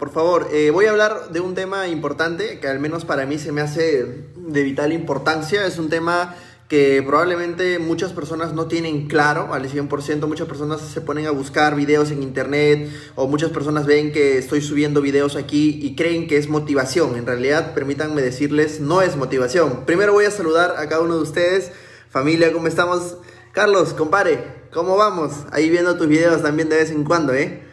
[0.00, 3.38] por favor, eh, voy a hablar de un tema importante que al menos para mí
[3.38, 5.66] se me hace de vital importancia.
[5.66, 6.34] Es un tema
[6.68, 11.76] que probablemente muchas personas no tienen claro al 100%, muchas personas se ponen a buscar
[11.76, 16.38] videos en internet o muchas personas ven que estoy subiendo videos aquí y creen que
[16.38, 17.16] es motivación.
[17.16, 19.84] En realidad, permítanme decirles, no es motivación.
[19.84, 21.72] Primero voy a saludar a cada uno de ustedes.
[22.08, 23.18] Familia, ¿cómo estamos?
[23.52, 25.32] Carlos, compare, ¿cómo vamos?
[25.52, 27.68] Ahí viendo tus videos también de vez en cuando, ¿eh?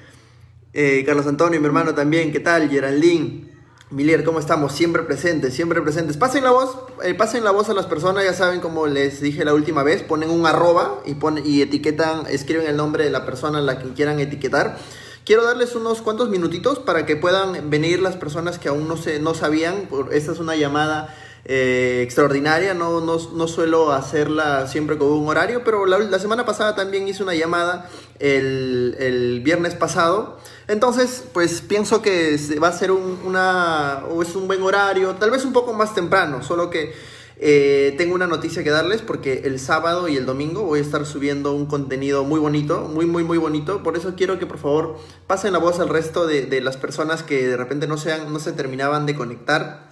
[0.74, 2.70] Eh Carlos Antonio, mi hermano también, ¿qué tal?
[2.70, 3.48] Geraldine.
[3.90, 4.74] Milier, ¿cómo estamos?
[4.74, 6.18] Siempre presentes, siempre presentes.
[6.18, 9.46] Pasen la voz, eh, pasen la voz a las personas, ya saben, como les dije
[9.46, 13.26] la última vez, ponen un arroba y, ponen, y etiquetan, escriben el nombre de la
[13.26, 14.78] persona a la que quieran etiquetar.
[15.26, 19.20] Quiero darles unos cuantos minutitos para que puedan venir las personas que aún no, se,
[19.20, 19.88] no sabían.
[20.12, 25.86] Esta es una llamada eh, extraordinaria, no, no, suelo hacerla siempre con un horario, pero
[25.86, 27.90] la, semana pasada también hice una llamada
[28.20, 30.38] el, el viernes pasado.
[30.68, 35.32] Entonces, pues pienso que va a ser un, una, o es un buen horario, tal
[35.32, 36.94] vez un poco más temprano, solo que
[37.40, 41.06] eh, tengo una noticia que darles porque el sábado y el domingo voy a estar
[41.06, 43.84] subiendo un contenido muy bonito, muy, muy, muy bonito.
[43.84, 44.98] Por eso quiero que por favor
[45.28, 48.40] pasen la voz al resto de, de las personas que de repente no, sean, no
[48.40, 49.88] se terminaban de conectar.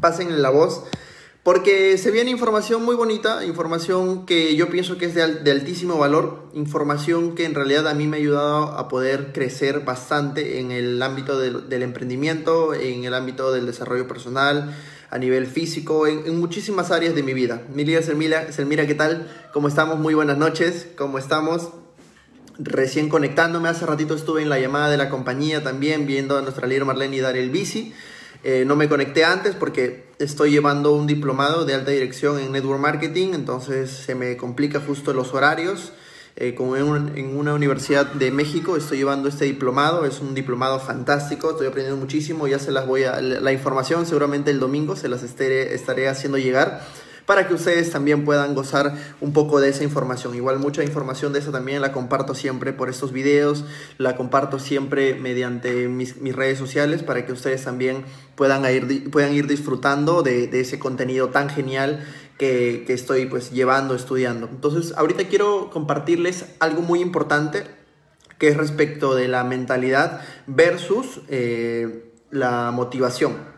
[0.00, 0.84] Pasen la voz
[1.44, 6.48] porque se viene información muy bonita, información que yo pienso que es de, altísimo valor,
[6.54, 11.02] información que en realidad a mí me ha ayudado a poder crecer bastante en el
[11.02, 14.74] ámbito del, emprendimiento, en el ámbito del desarrollo personal,
[15.10, 17.62] a nivel físico, en, muchísimas áreas de mi vida.
[17.74, 19.30] Milia Selmira, Selmira, ¿qué tal?
[19.52, 19.98] ¿Cómo estamos?
[19.98, 21.68] Muy buenas noches, ¿cómo estamos?
[22.58, 26.66] Recién conectándome, hace ratito estuve en la llamada de la compañía también, viendo a nuestra
[26.66, 27.92] líder Marlene y dar el bici.
[28.44, 32.78] Eh, no me conecté antes porque estoy llevando un diplomado de alta dirección en Network
[32.78, 35.92] Marketing, entonces se me complica justo los horarios.
[36.36, 41.52] Eh, como en, una universidad de México estoy llevando este diplomado, es un diplomado fantástico,
[41.52, 45.22] estoy aprendiendo muchísimo, ya se las voy a, la información seguramente el domingo se las
[45.22, 46.82] estaré haciendo llegar
[47.26, 50.34] para que ustedes también puedan gozar un poco de esa información.
[50.34, 53.64] Igual mucha información de esa también la comparto siempre por estos videos,
[53.98, 58.04] la comparto siempre mediante mis, redes sociales para que ustedes también
[58.34, 62.04] puedan ir, puedan ir disfrutando de, ese contenido tan genial
[62.38, 64.48] que, estoy pues llevando, estudiando.
[64.48, 67.64] Entonces ahorita quiero compartirles algo muy importante
[68.38, 73.53] que es respecto de la mentalidad versus eh, la motivación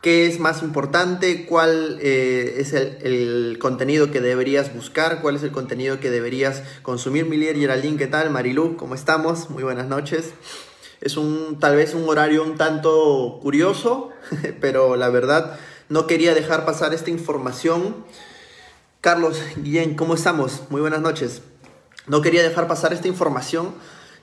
[0.00, 5.52] qué es más importante, cuál eh, es el, contenido que deberías buscar, cuál es el
[5.52, 7.26] contenido que deberías consumir.
[7.26, 8.30] Milier Geraldine, ¿qué tal?
[8.30, 9.50] Marilu, ¿cómo estamos?
[9.50, 10.30] Muy buenas noches.
[11.00, 14.10] Es un tal vez un horario un tanto curioso,
[14.60, 17.96] pero la verdad no quería dejar pasar esta información.
[19.00, 20.62] Carlos, Guillén, ¿cómo estamos?
[20.70, 21.42] Muy buenas noches.
[22.06, 23.74] No quería dejar pasar esta información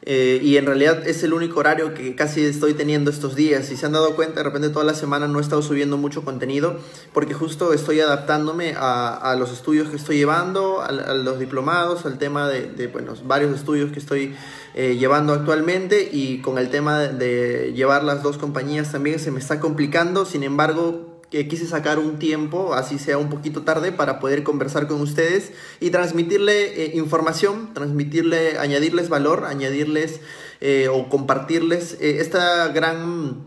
[0.03, 3.65] eh, y en realidad es el único horario que casi estoy teniendo estos días.
[3.65, 6.23] Si se han dado cuenta, de repente toda la semana no he estado subiendo mucho
[6.23, 6.77] contenido
[7.13, 12.47] porque justo estoy adaptándome a, los estudios que estoy llevando, a, los diplomados, al tema
[12.47, 14.33] de, bueno, varios estudios que estoy
[14.75, 19.39] eh, llevando actualmente y con el tema de llevar las dos compañías también se me
[19.39, 20.25] está complicando.
[20.25, 24.87] Sin embargo, que quise sacar un tiempo, así sea un poquito tarde, para poder conversar
[24.87, 30.21] con ustedes y transmitirle eh, información, transmitirle, añadirles valor, añadirles
[30.61, 33.43] eh, o compartirles eh, esta gran,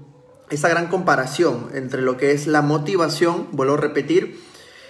[0.51, 4.39] esta gran comparación entre lo que es la motivación, vuelvo a repetir,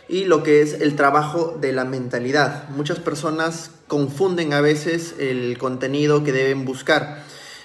[0.08, 2.68] y lo que es el trabajo de la mentalidad.
[2.70, 7.22] Muchas personas confunden a veces el contenido que deben buscar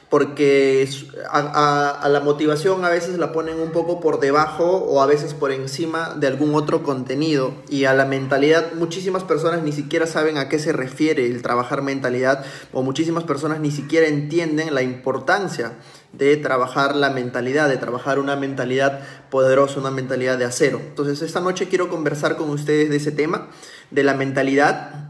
[0.10, 0.88] porque
[1.32, 5.52] a, la motivación a veces la ponen un poco por debajo o a veces por
[5.52, 10.48] encima de algún otro contenido y a la mentalidad muchísimas personas ni siquiera saben a
[10.48, 15.74] qué se refiere el trabajar mentalidad o muchísimas personas ni siquiera entienden la importancia
[16.14, 20.80] de trabajar la mentalidad, de trabajar una mentalidad poderosa, una mentalidad de acero.
[20.80, 23.48] Entonces esta noche quiero conversar con ustedes de ese tema,
[23.92, 25.05] de la mentalidad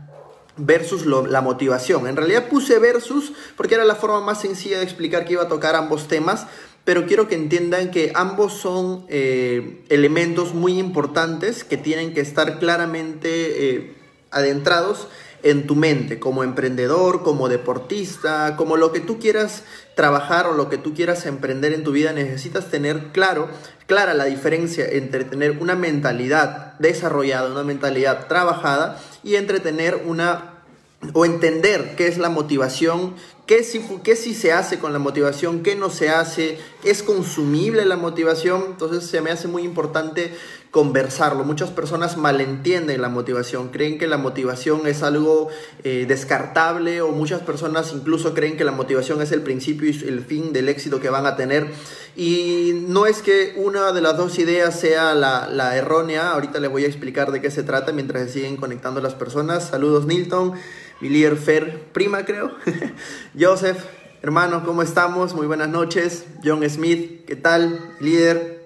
[0.58, 2.08] versus la motivación.
[2.08, 5.48] En realidad puse versus porque era la forma más sencilla de explicar que iba a
[5.48, 6.48] tocar ambos temas,
[6.86, 12.60] pero quiero que entiendan que ambos son eh, elementos muy importantes que tienen que estar
[12.60, 13.96] claramente eh,
[14.32, 15.08] adentrados
[15.46, 19.64] en tu mente, como emprendedor, como deportista, como lo que tú quieras
[19.96, 23.48] trabajar o lo que tú quieras emprender en tu vida, necesitas tener claro,
[23.86, 30.55] clara la diferencia entre tener una mentalidad desarrollada, una mentalidad trabajada y entre tener una
[31.14, 33.16] o entender qué es la motivación
[33.46, 35.62] ¿Qué si, ¿Qué se hace con la motivación?
[35.62, 36.58] ¿Qué no se hace?
[36.84, 38.64] ¿Es consumible la motivación?
[38.70, 40.34] Entonces se me hace muy importante
[40.72, 41.44] conversarlo.
[41.44, 45.50] Muchas personas malentienden la motivación, creen que la motivación es algo
[45.84, 50.22] eh, descartable o muchas personas incluso creen que la motivación es el principio y el
[50.22, 51.68] fin del éxito que van a tener.
[52.16, 56.72] Y no es que una de las dos ideas sea la, la errónea, ahorita les
[56.72, 59.70] voy a explicar de qué se trata mientras se siguen conectando las personas.
[59.70, 60.54] Saludos Nilton
[61.02, 62.52] mi líder Fer, prima creo.
[63.40, 63.78] Joseph,
[64.22, 65.34] hermano, ¿cómo estamos?
[65.34, 66.26] Muy buenas noches.
[66.44, 67.96] John Smith, ¿qué tal?
[68.00, 68.64] Líder.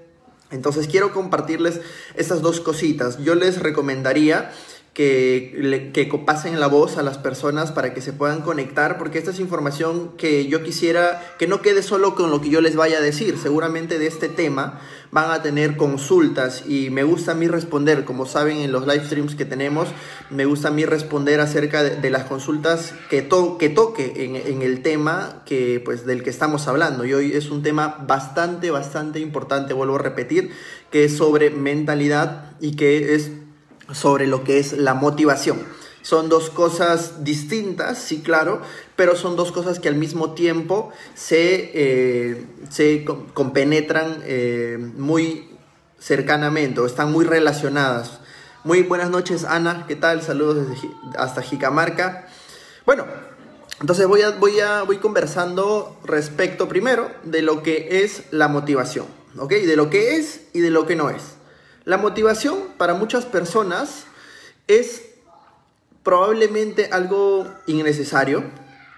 [0.52, 1.82] Entonces quiero compartirles
[2.16, 3.18] estas dos cositas.
[3.20, 4.52] Yo les recomendaría
[4.94, 9.32] que, que pasen la voz a las personas para que se puedan conectar, porque esta
[9.32, 12.98] es información que yo quisiera que no quede solo con lo que yo les vaya
[12.98, 13.38] a decir.
[13.38, 14.82] Seguramente de este tema
[15.12, 19.06] van a tener consultas y me gusta a mí responder, como saben en los live
[19.06, 19.90] streams que tenemos,
[20.30, 23.28] me gusta a mí responder acerca de, las consultas que,
[23.60, 27.06] que toque en, en, el tema que, pues, del que estamos hablando.
[27.06, 30.52] Y hoy es un tema bastante, bastante importante, vuelvo a repetir,
[30.92, 33.32] que es sobre mentalidad y que es
[33.94, 35.60] sobre lo que es la motivación.
[36.02, 38.62] Son dos cosas distintas, sí, claro,
[38.96, 45.50] pero son dos cosas que al mismo tiempo se, eh, se compenetran eh, muy
[46.00, 48.22] cercanamente o están muy relacionadas.
[48.64, 50.22] Muy buenas noches, Ana, ¿qué tal?
[50.22, 52.28] Saludos desde, hasta Jicamarca.
[52.86, 53.06] Bueno,
[53.82, 59.06] entonces voy, a, voy, a, voy conversando respecto primero de lo que es la motivación,
[59.38, 59.52] ¿ok?
[59.52, 61.39] De lo que es y de lo que no es.
[61.90, 64.04] La motivación para muchas personas
[64.68, 65.06] es
[66.04, 68.44] probablemente algo innecesario.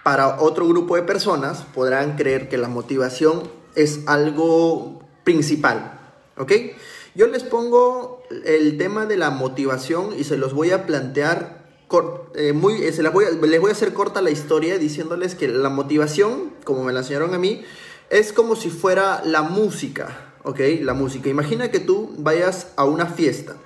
[0.04, 5.98] Para otro grupo de personas podrán creer que la motivación es algo principal.
[6.36, 6.52] ¿Ok?
[7.14, 11.64] Yo les pongo el tema de la motivación y se los voy a plantear
[12.34, 16.52] eh, muy, eh, se les voy a hacer corta la historia diciéndoles que la motivación,
[16.64, 17.64] como me la enseñaron a mí,
[18.10, 20.31] es como si fuera la música.
[20.44, 20.60] ¿Ok?
[20.80, 21.28] La música.
[21.28, 23.56] Imagina que tú vayas a una fiesta.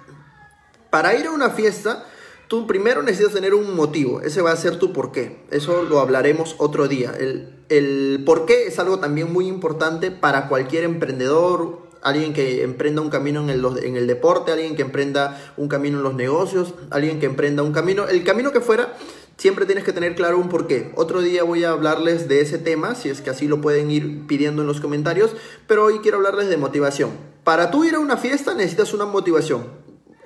[0.90, 2.06] Para ir a una fiesta,
[2.48, 4.20] tú primero necesitas tener un motivo.
[4.22, 5.44] Ese va a ser tu por qué.
[5.50, 7.12] Eso lo hablaremos otro día.
[7.18, 13.02] El, el por qué es algo también muy importante para cualquier emprendedor, alguien que emprenda
[13.02, 16.74] un camino en el, en el deporte, alguien que emprenda un camino en los negocios,
[16.90, 18.96] alguien que emprenda un camino, el camino que fuera,
[19.36, 20.92] siempre tienes que tener claro un porqué.
[20.94, 24.26] Otro día voy a hablarles de ese tema, si es que así lo pueden ir
[24.26, 25.32] pidiendo en los comentarios,
[25.66, 27.10] pero hoy quiero hablarles de motivación.
[27.44, 29.64] Para tú ir a una fiesta necesitas una motivación.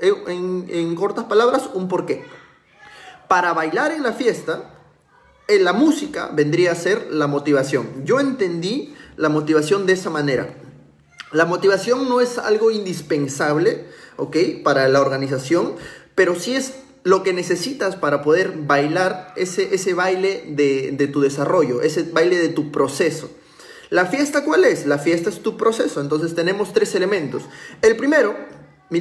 [0.00, 2.24] En, en cortas palabras, un porqué.
[3.28, 4.74] Para bailar en la fiesta,
[5.46, 8.04] en la música vendría a ser la motivación.
[8.04, 10.54] Yo entendí la motivación de esa manera.
[11.32, 13.86] La motivación no es algo indispensable,
[14.16, 14.36] ¿ok?
[14.64, 15.74] Para la organización,
[16.14, 21.82] pero sí es lo que necesitas para poder bailar ese, ese baile de, tu desarrollo,
[21.82, 23.30] ese baile de tu proceso.
[23.88, 24.86] ¿La fiesta cuál es?
[24.86, 26.00] La fiesta es tu proceso.
[26.00, 27.42] Entonces tenemos tres elementos.
[27.82, 28.36] El primero,
[28.88, 29.00] mi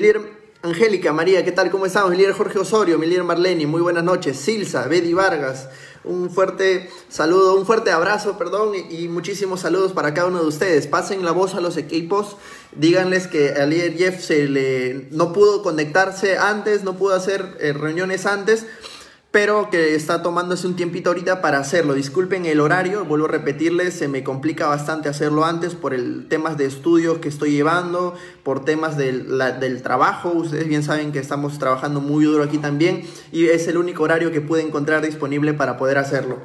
[0.61, 1.71] Angélica, María, ¿qué tal?
[1.71, 2.11] ¿Cómo estamos?
[2.11, 4.35] Mi líder Jorge Osorio, mi líder Marlene, muy buenas noches.
[4.37, 5.69] Silsa, Betty Vargas,
[6.03, 10.85] un fuerte saludo, un fuerte abrazo, perdón, y, muchísimos saludos para cada uno de ustedes.
[10.85, 12.35] Pasen la voz a los equipos,
[12.75, 17.71] díganles que al líder Jeff se le, no pudo conectarse antes, no pudo hacer eh,
[17.71, 18.65] reuniones antes,
[19.31, 21.93] pero que está tomándose un tiempito ahorita para hacerlo.
[21.93, 26.57] Disculpen el horario, vuelvo a repetirles, se me complica bastante hacerlo antes por el temas
[26.57, 30.31] de estudio que estoy llevando, por temas del, del trabajo.
[30.33, 34.31] Ustedes bien saben que estamos trabajando muy duro aquí también y es el único horario
[34.31, 36.39] que pude encontrar disponible para poder hacerlo.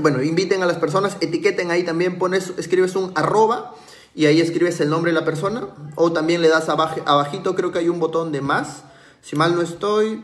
[0.00, 3.74] Bueno, inviten a las personas, etiqueten ahí también, pones, escribes un arroba
[4.14, 7.80] y ahí escribes el nombre de la persona o también le das abajito, creo que
[7.80, 8.84] hay un botón de más.
[9.20, 10.22] Si mal no estoy,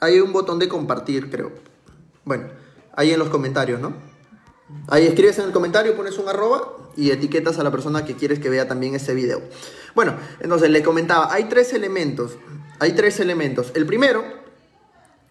[0.00, 1.52] hay un botón de compartir, creo.
[2.24, 2.48] Bueno,
[2.94, 3.94] ahí en los comentarios, ¿no?
[4.88, 8.38] Ahí escribes en el comentario, pones un arroba y etiquetas a la persona que quieres
[8.38, 9.42] que vea también este video.
[9.94, 12.36] Bueno, entonces le comentaba, hay tres elementos.
[12.78, 13.72] Hay tres elementos.
[13.74, 14.24] El primero,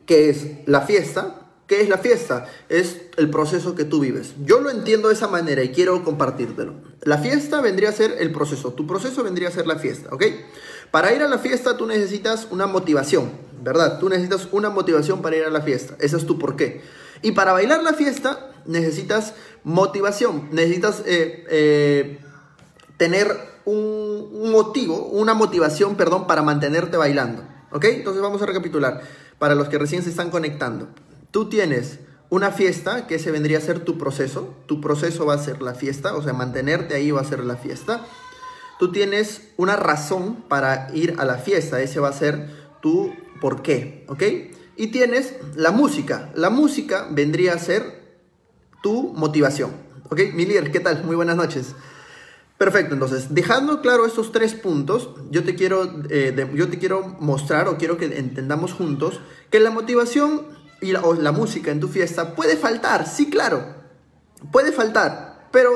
[0.05, 1.35] que es la fiesta.
[1.67, 2.47] ¿Qué es la fiesta?
[2.67, 4.33] Es el proceso que tú vives.
[4.43, 6.73] Yo lo entiendo de esa manera y quiero compartírtelo.
[7.03, 8.73] La fiesta vendría a ser el proceso.
[8.73, 10.23] Tu proceso vendría a ser la fiesta, ¿ok?
[10.89, 13.29] Para ir a la fiesta tú necesitas una motivación,
[13.61, 13.99] ¿verdad?
[13.99, 15.95] Tú necesitas una motivación para ir a la fiesta.
[15.99, 16.81] Ese es tu porqué.
[17.21, 22.19] Y para bailar la fiesta necesitas motivación, necesitas eh, eh,
[22.97, 23.35] tener
[23.65, 27.43] un, motivo, una motivación, perdón, para mantenerte bailando.
[27.71, 27.85] ¿Ok?
[27.85, 29.01] Entonces vamos a recapitular.
[29.37, 30.87] Para los que recién se están conectando.
[31.31, 31.99] Tú tienes
[32.29, 34.53] una fiesta, que ese vendría a ser tu proceso.
[34.65, 37.57] Tu proceso va a ser la fiesta, o sea, mantenerte ahí va a ser la
[37.57, 38.05] fiesta
[38.79, 42.49] tú tienes una razón para ir a la fiesta, ese va a ser
[42.81, 44.23] tu por qué, ¿ok?
[44.75, 46.31] Y tienes la música.
[46.35, 48.17] La música vendría a ser
[48.81, 49.71] tu motivación.
[50.09, 50.21] ¿Ok?
[50.33, 51.03] Mi líder, ¿qué tal?
[51.03, 51.75] Muy buenas noches.
[52.57, 57.69] Perfecto, entonces, dejando claro estos tres puntos, yo te quiero, eh, yo te quiero mostrar
[57.69, 60.45] o quiero que entendamos juntos que la motivación
[60.81, 63.75] y la, o la música en tu fiesta puede faltar, sí, claro,
[64.51, 65.71] puede faltar, pero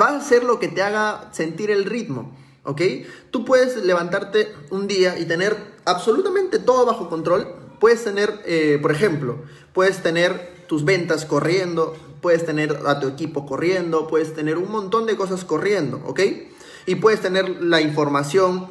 [0.00, 2.36] va a ser lo que te haga sentir el ritmo,
[2.66, 2.82] ¿ok?
[3.30, 7.46] Tú puedes levantarte un día y tener absolutamente todo bajo control,
[7.80, 9.38] puedes tener, eh, por ejemplo,
[9.72, 15.06] puedes tener tus ventas corriendo, puedes tener a tu equipo corriendo, puedes tener un montón
[15.06, 16.20] de cosas corriendo, ¿ok?
[16.86, 18.68] Y puedes tener la información.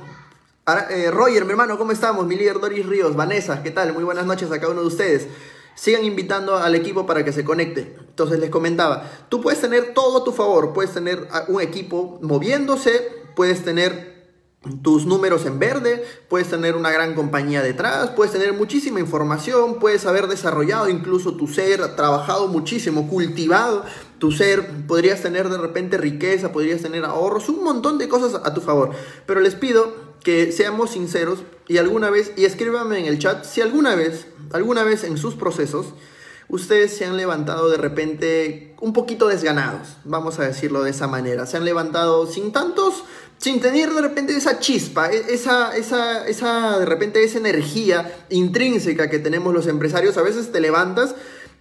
[0.89, 2.25] Eh, Roger, mi hermano, ¿cómo estamos?
[2.25, 3.93] Mi líder Doris Ríos, Vanessa, ¿qué tal?
[3.93, 5.27] Muy buenas noches a cada uno de ustedes.
[5.75, 7.95] Sigan invitando al equipo para que se conecte.
[7.99, 13.24] Entonces les comentaba, tú puedes tener todo a tu favor, puedes tener un equipo moviéndose,
[13.35, 14.15] puedes tener
[14.81, 20.05] tus números en verde, puedes tener una gran compañía detrás, puedes tener muchísima información, puedes
[20.05, 23.85] haber desarrollado incluso tu ser, trabajado muchísimo, cultivado
[24.17, 28.53] tu ser, podrías tener de repente riqueza, podrías tener ahorros, un montón de cosas a
[28.53, 28.91] tu favor.
[29.25, 33.61] Pero les pido que seamos sinceros y alguna vez, y escríbanme en el chat, si
[33.61, 35.87] alguna vez, alguna vez en sus procesos,
[36.47, 41.45] ustedes se han levantado de repente un poquito desganados, vamos a decirlo de esa manera,
[41.45, 43.03] se han levantado sin tantos
[43.45, 49.07] sin tener de repente esa chispa, e, esa, esa, esa, de repente esa energía intrínseca
[49.07, 51.13] que tenemos los empresarios, a veces te levantas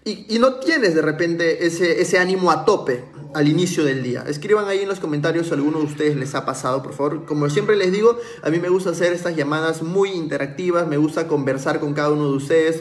[0.03, 4.25] y, no tienes de repente ese, ese ánimo a tope al inicio del día.
[4.27, 7.27] Escriban ahí en los comentarios si alguno de ustedes les ha pasado, por favor.
[7.27, 11.29] Como siempre les digo, a mí me gusta hacer estas llamadas muy interactivas, me gusta
[11.29, 12.81] conversar con cada uno de ustedes,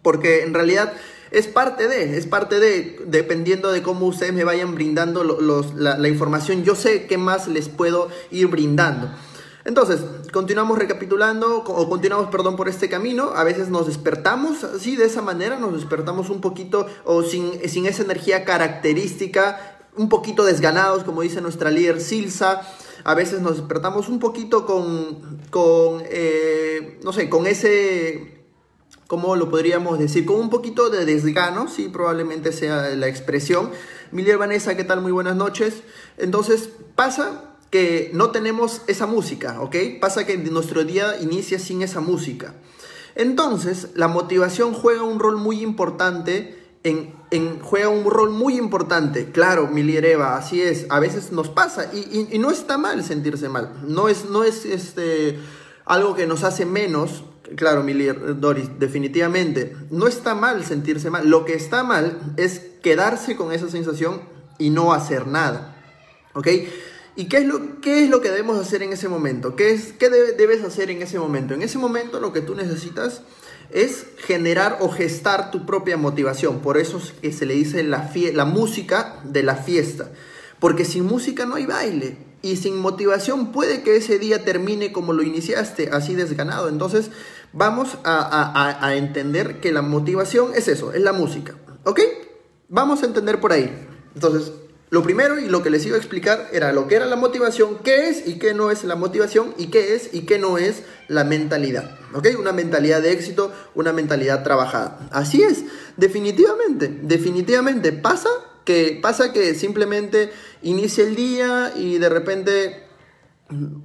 [0.00, 0.94] porque en realidad
[1.34, 6.62] es parte de, es parte de, dependiendo de cómo ustedes me vayan brindando la, información,
[6.62, 9.10] yo sé qué más les puedo ir brindando.
[9.64, 10.00] Entonces,
[10.32, 13.32] continuamos recapitulando, o continuamos, perdón, por este camino.
[13.34, 17.86] A veces nos despertamos así, de esa manera, nos despertamos un poquito, o sin, sin
[17.86, 22.60] esa energía característica, un poquito desganados, como dice nuestra líder Silsa.
[23.04, 28.43] A veces nos despertamos un poquito con, con eh, no sé, con ese
[29.06, 30.24] ¿cómo lo podríamos decir?
[30.26, 33.70] Con un poquito de desgano, sí, probablemente sea la expresión.
[34.12, 35.00] Miller Vanessa, ¿qué tal?
[35.00, 35.82] Muy buenas noches.
[36.16, 39.76] Entonces, pasa que no tenemos esa música, ¿ok?
[40.00, 42.54] Pasa que nuestro día inicia sin esa música.
[43.16, 47.14] Entonces, la motivación juega un rol muy importante en,
[47.60, 49.30] juega un rol muy importante.
[49.30, 50.86] Claro, Milier Eva, así es.
[50.90, 53.72] A veces nos pasa y, y, no está mal sentirse mal.
[53.82, 55.38] No es, no es este,
[55.84, 57.24] algo que nos hace menos
[57.56, 59.76] Claro, mi Doris, definitivamente.
[59.90, 61.28] No está mal sentirse mal.
[61.28, 64.22] Lo que está mal es quedarse con esa sensación
[64.58, 65.76] y no hacer nada.
[66.34, 66.48] ¿Ok?
[67.16, 69.54] ¿Y qué es lo, qué es lo que debemos hacer en ese momento?
[69.54, 71.54] ¿Qué, es, qué debes hacer en ese momento?
[71.54, 73.22] En ese momento lo que tú necesitas
[73.70, 76.60] es generar o gestar tu propia motivación.
[76.60, 80.10] Por eso es que se le dice la, la música de la fiesta.
[80.58, 85.12] Porque sin música no hay baile y sin motivación puede que ese día termine como
[85.12, 86.68] lo iniciaste, así desganado.
[86.68, 87.10] Entonces
[87.54, 91.54] vamos a, entender que la motivación es eso, es la música.
[91.84, 92.00] ¿Ok?
[92.68, 93.86] Vamos a entender por ahí.
[94.14, 94.52] Entonces,
[94.90, 97.78] lo primero y lo que les iba a explicar era lo que era la motivación,
[97.78, 100.82] qué es y qué no es la motivación y qué es y qué no es
[101.08, 101.98] la mentalidad.
[102.12, 102.28] ¿Ok?
[102.38, 105.08] Una mentalidad de éxito, una mentalidad trabajada.
[105.10, 105.64] Así es,
[105.96, 108.28] definitivamente, definitivamente pasa
[108.64, 110.30] que pasa que simplemente
[110.62, 112.84] inicia el día y de repente,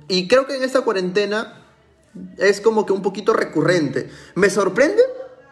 [0.07, 1.58] y creo que en esta cuarentena
[2.37, 4.09] es como que un poquito recurrente.
[4.35, 5.01] Me sorprende,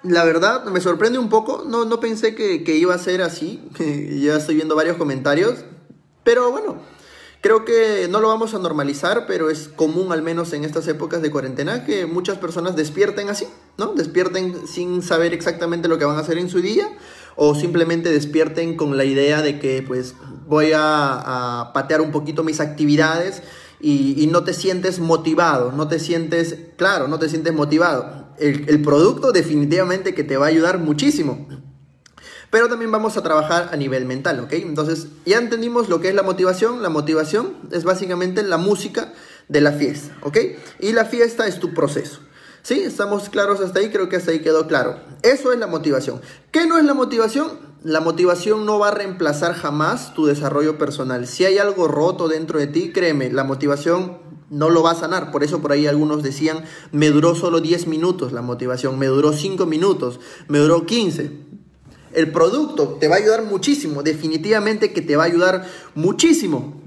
[0.03, 3.67] la verdad, me sorprende un poco, no, no pensé que, iba a ser así,
[4.21, 5.65] ya estoy viendo varios comentarios,
[6.23, 6.77] pero bueno,
[7.41, 11.21] creo que no lo vamos a normalizar, pero es común al menos en estas épocas
[11.21, 13.47] de cuarentena que muchas personas despierten así,
[13.77, 13.93] ¿no?
[13.93, 16.89] Despierten sin saber exactamente lo que van a hacer en su día
[17.37, 20.15] o simplemente despierten con la idea de que pues
[20.47, 23.43] voy a, patear un poquito mis actividades
[23.79, 28.27] y, no te sientes motivado, no te sientes, claro, no te sientes motivado.
[28.39, 31.48] El, el producto definitivamente que te va a ayudar muchísimo.
[32.50, 34.53] Pero también vamos a trabajar a nivel mental, ¿ok?
[34.53, 36.81] Entonces, ya entendimos lo que es la motivación.
[36.81, 39.13] La motivación es básicamente la música
[39.50, 40.38] de la fiesta, ¿ok?
[40.79, 42.22] Y la fiesta es tu proceso.
[42.62, 42.81] ¿Sí?
[42.81, 43.89] ¿Estamos claros hasta ahí?
[43.89, 45.00] Creo que hasta ahí quedó claro.
[45.24, 46.22] Eso es la motivación.
[46.51, 47.66] ¿Qué no es la motivación?
[47.84, 51.27] La motivación no va a reemplazar jamás tu desarrollo personal.
[51.27, 54.17] Si hay algo roto dentro de ti, créeme, la motivación
[54.50, 55.31] no lo va a sanar.
[55.31, 59.31] Por eso por ahí algunos decían, me duró solo 10 minutos la motivación, me duró
[59.31, 61.31] 5 minutos, me duró 15.
[62.13, 66.81] El producto te va a ayudar muchísimo, definitivamente que te va a ayudar muchísimo.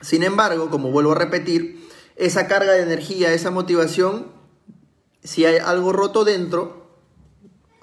[0.00, 4.26] Sin embargo, como vuelvo a repetir, esa carga de energía, esa motivación
[5.22, 6.79] si hay algo roto dentro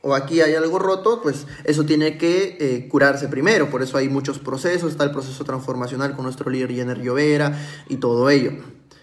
[0.07, 3.69] o aquí hay algo roto, pues eso tiene que eh, curarse primero.
[3.69, 7.59] Por eso hay muchos procesos, está el proceso transformacional con nuestro líder Jenner Llovera
[7.89, 8.51] y todo ello.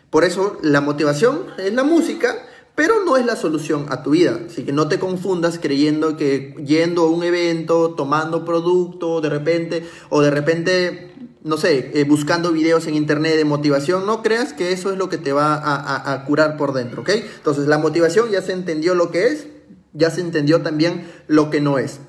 [0.08, 2.36] Por eso la motivación es la música,
[2.74, 4.40] pero no es la solución a tu vida.
[4.46, 9.86] Así que no te confundas creyendo que yendo a un evento, tomando producto, de repente,
[10.08, 14.72] o de repente no sé, eh, buscando videos en internet de motivación, no creas que
[14.72, 17.10] eso es lo que te va a, curar por dentro, ¿ok?
[17.10, 19.46] Entonces la motivación ya se entendió lo que es,
[19.94, 22.00] ya se entendió también lo que no es,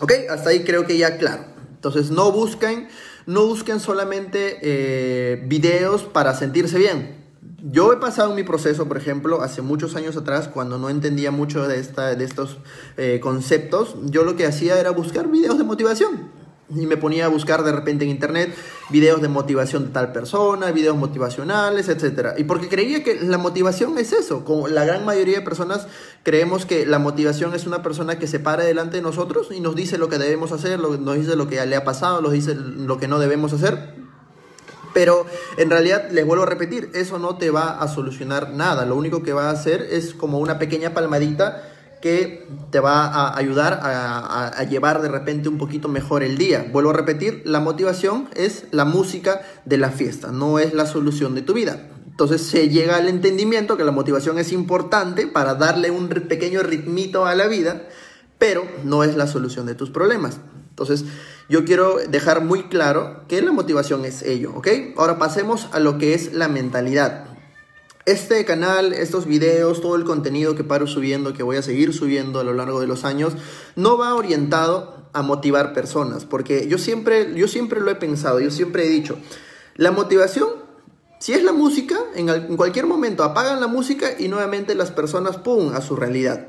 [0.00, 0.12] ¿ok?
[0.30, 1.44] Hasta ahí creo que ya claro.
[1.74, 2.88] Entonces no busquen,
[3.26, 7.24] no busquen solamente eh, videos para sentirse bien.
[7.62, 11.68] Yo he pasado mi proceso, por ejemplo, hace muchos años atrás, cuando no entendía mucho
[11.68, 12.58] de, esta, de estos
[12.96, 16.35] eh, conceptos, yo lo que hacía era buscar videos de motivación
[16.68, 18.54] y me ponía a buscar de repente en internet
[18.90, 22.30] videos de motivación de tal persona, videos motivacionales, etc.
[22.38, 25.86] Y porque creía que la motivación es eso, como la gran mayoría de personas
[26.22, 29.76] creemos que la motivación es una persona que se para delante de nosotros y nos
[29.76, 32.98] dice lo que debemos hacer, nos dice lo que le ha pasado, nos dice lo
[32.98, 33.94] que no debemos hacer.
[34.92, 35.26] Pero
[35.58, 38.86] en realidad, les vuelvo a repetir, eso no te va a solucionar nada.
[38.86, 41.62] Lo único que va a hacer es como una pequeña palmadita
[42.70, 46.66] te va a ayudar a, llevar de repente un poquito mejor el día.
[46.72, 51.34] Vuelvo a repetir, la motivación es la música de la fiesta, no es la solución
[51.34, 51.88] de tu vida.
[52.06, 57.26] Entonces se llega al entendimiento que la motivación es importante para darle un pequeño ritmito
[57.26, 57.88] a la vida,
[58.38, 60.40] pero no es la solución de tus problemas.
[60.70, 61.04] Entonces
[61.48, 64.68] yo quiero dejar muy claro que la motivación es ello, ¿ok?
[64.96, 67.35] Ahora pasemos a lo que es la mentalidad.
[68.06, 72.38] Este canal, estos videos, todo el contenido que paro subiendo, que voy a seguir subiendo
[72.38, 73.32] a lo largo de los años,
[73.74, 78.52] no va orientado a motivar personas, porque yo siempre, yo siempre lo he pensado, yo
[78.52, 79.18] siempre he dicho,
[79.74, 80.50] la motivación,
[81.18, 85.74] si es la música, en, cualquier momento apagan la música y nuevamente las personas, ¡pum!,
[85.74, 86.46] a su realidad.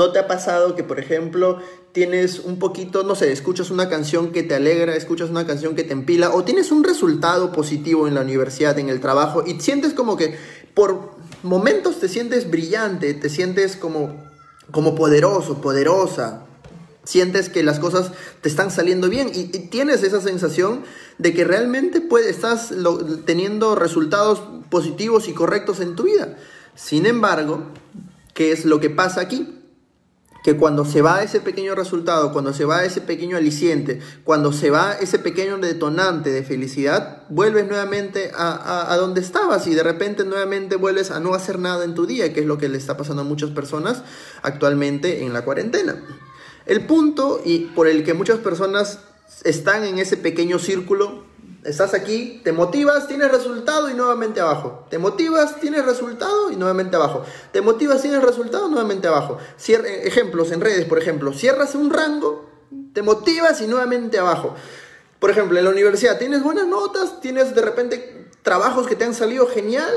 [0.00, 1.58] ¿No te ha pasado que, por ejemplo,
[1.92, 5.84] tienes un poquito, no sé, escuchas una canción que te alegra, escuchas una canción que
[5.84, 9.92] te empila, o tienes un resultado positivo en la universidad, en el trabajo, y sientes
[9.92, 10.38] como que
[10.72, 11.10] por
[11.42, 14.24] momentos te sientes brillante, te sientes como,
[14.70, 16.46] como poderoso, poderosa,
[17.04, 20.80] sientes que las cosas te están saliendo bien y, tienes esa sensación
[21.18, 22.72] de que realmente estás
[23.26, 24.40] teniendo resultados
[24.70, 26.38] positivos y correctos en tu vida.
[26.74, 27.64] Sin embargo,
[28.32, 29.59] ¿qué es lo que pasa aquí?
[30.42, 34.70] Que cuando se va ese pequeño resultado, cuando se va ese pequeño aliciente, cuando se
[34.70, 40.76] va ese pequeño detonante de felicidad, vuelves nuevamente a, donde estabas y de repente nuevamente
[40.76, 43.22] vuelves a no hacer nada en tu día, que es lo que le está pasando
[43.22, 44.02] a muchas personas
[44.42, 46.02] actualmente en la cuarentena.
[46.66, 49.00] El punto y por el que muchas personas
[49.44, 51.29] están en ese pequeño círculo
[51.64, 54.86] Estás aquí, te motivas, tienes resultado y nuevamente abajo.
[54.88, 57.22] Te motivas, tienes resultado y nuevamente abajo.
[57.52, 59.36] Te motivas, tienes resultado, nuevamente abajo.
[59.68, 62.48] Eh, ejemplos en redes, por ejemplo, cierras un rango,
[62.94, 64.54] te motivas y nuevamente abajo.
[65.18, 69.14] Por ejemplo, en la universidad tienes buenas notas, tienes de repente trabajos que te han
[69.14, 69.92] salido genial,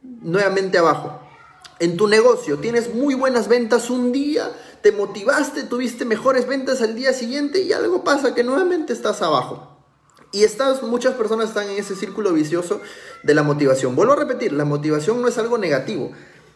[0.00, 1.20] nuevamente abajo.
[1.80, 6.94] En tu negocio tienes muy buenas ventas un día, te motivaste, tuviste mejores ventas al
[6.94, 9.73] día siguiente y algo pasa que nuevamente estás abajo.
[10.34, 12.80] Y estas, muchas personas están en ese círculo vicioso
[13.22, 13.94] de la motivación.
[13.94, 16.10] Vuelvo a repetir, la motivación no es algo negativo,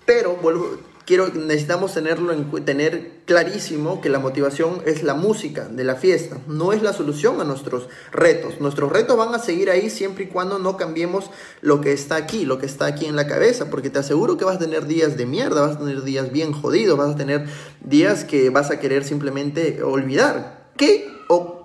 [0.04, 5.84] pero vuelvo, quiero, necesitamos tenerlo en, tener clarísimo que la motivación es la música de
[5.84, 8.60] la fiesta, no es la solución a nuestros retos.
[8.60, 12.44] Nuestros retos van a seguir ahí siempre y cuando no cambiemos lo que está aquí,
[12.44, 15.16] lo que está aquí en la cabeza, porque te aseguro que vas a tener días
[15.16, 17.46] de mierda, vas a tener días bien jodidos, vas a tener
[17.80, 20.66] días que vas a querer simplemente olvidar.
[20.76, 21.08] ¿Qué?
[21.28, 21.57] O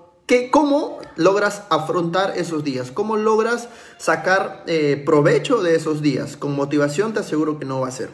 [0.51, 2.91] ¿Cómo logras afrontar esos días?
[2.91, 6.37] ¿Cómo logras sacar eh, provecho de esos días?
[6.37, 8.09] Con motivación te aseguro que no va a ser.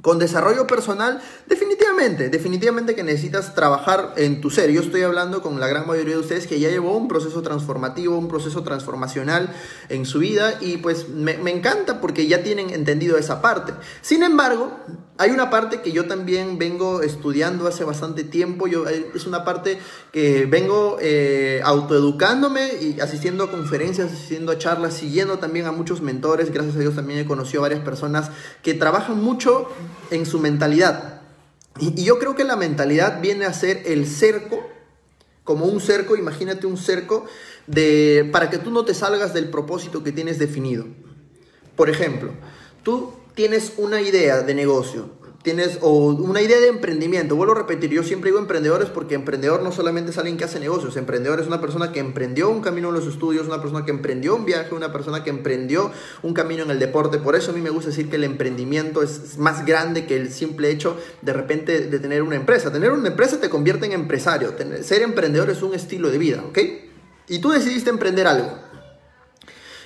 [0.00, 4.70] Con desarrollo personal, definitivamente, definitivamente que necesitas trabajar en tu ser.
[4.70, 8.16] Yo estoy hablando con la gran mayoría de ustedes que ya llevó un proceso transformativo,
[8.16, 9.54] un proceso transformacional
[9.90, 13.72] en su vida y pues me encanta porque ya tienen entendido esa parte.
[14.00, 14.72] Sin embargo,
[15.16, 18.66] hay una parte que yo también vengo estudiando hace bastante tiempo.
[18.66, 19.78] Yo, eh, es una parte
[20.10, 26.00] que vengo eh, autoeducándome y asistiendo a conferencias, asistiendo a charlas, siguiendo también a muchos
[26.00, 26.52] mentores.
[26.52, 28.30] Gracias a Dios también he conocido varias personas
[28.62, 29.68] que trabajan mucho
[30.10, 31.22] en su mentalidad.
[31.78, 34.66] Y, y yo creo que la mentalidad viene a ser el cerco,
[35.44, 37.24] como un cerco, imagínate un cerco,
[37.68, 40.86] de, para que tú no te salgas del propósito que tienes definido.
[41.76, 42.32] Por ejemplo,
[42.82, 45.10] tú tienes una idea de negocio,
[45.42, 47.36] tienes o una idea de emprendimiento.
[47.36, 50.60] Vuelvo a repetir, yo siempre digo emprendedores porque emprendedor no solamente es alguien que hace
[50.60, 53.90] negocios, emprendedor es una persona que emprendió un camino en los estudios, una persona que
[53.90, 55.90] emprendió un viaje, una persona que emprendió
[56.22, 57.18] un camino en el deporte.
[57.18, 60.32] Por eso a mí me gusta decir que el emprendimiento es más grande que el
[60.32, 62.72] simple hecho de repente de tener una empresa.
[62.72, 64.54] Tener una empresa te convierte en empresario.
[64.82, 66.58] ser emprendedor es un estilo de vida, ¿ok?
[67.28, 68.63] Y tú decidiste emprender algo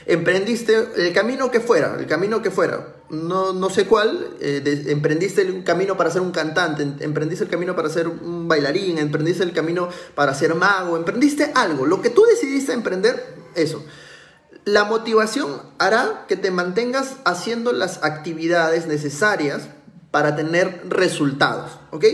[0.09, 5.43] emprendiste el camino que fuera, el camino que fuera, no, no sé cuál, eh, emprendiste
[5.43, 9.53] el camino para ser un cantante, emprendiste el camino para ser un bailarín, emprendiste el
[9.53, 13.23] camino para ser mago, emprendiste algo, lo que tú decidiste emprender,
[13.55, 13.85] eso.
[14.65, 19.69] La motivación hará que te mantengas haciendo las actividades necesarias
[20.11, 22.05] para tener resultados, ¿ok?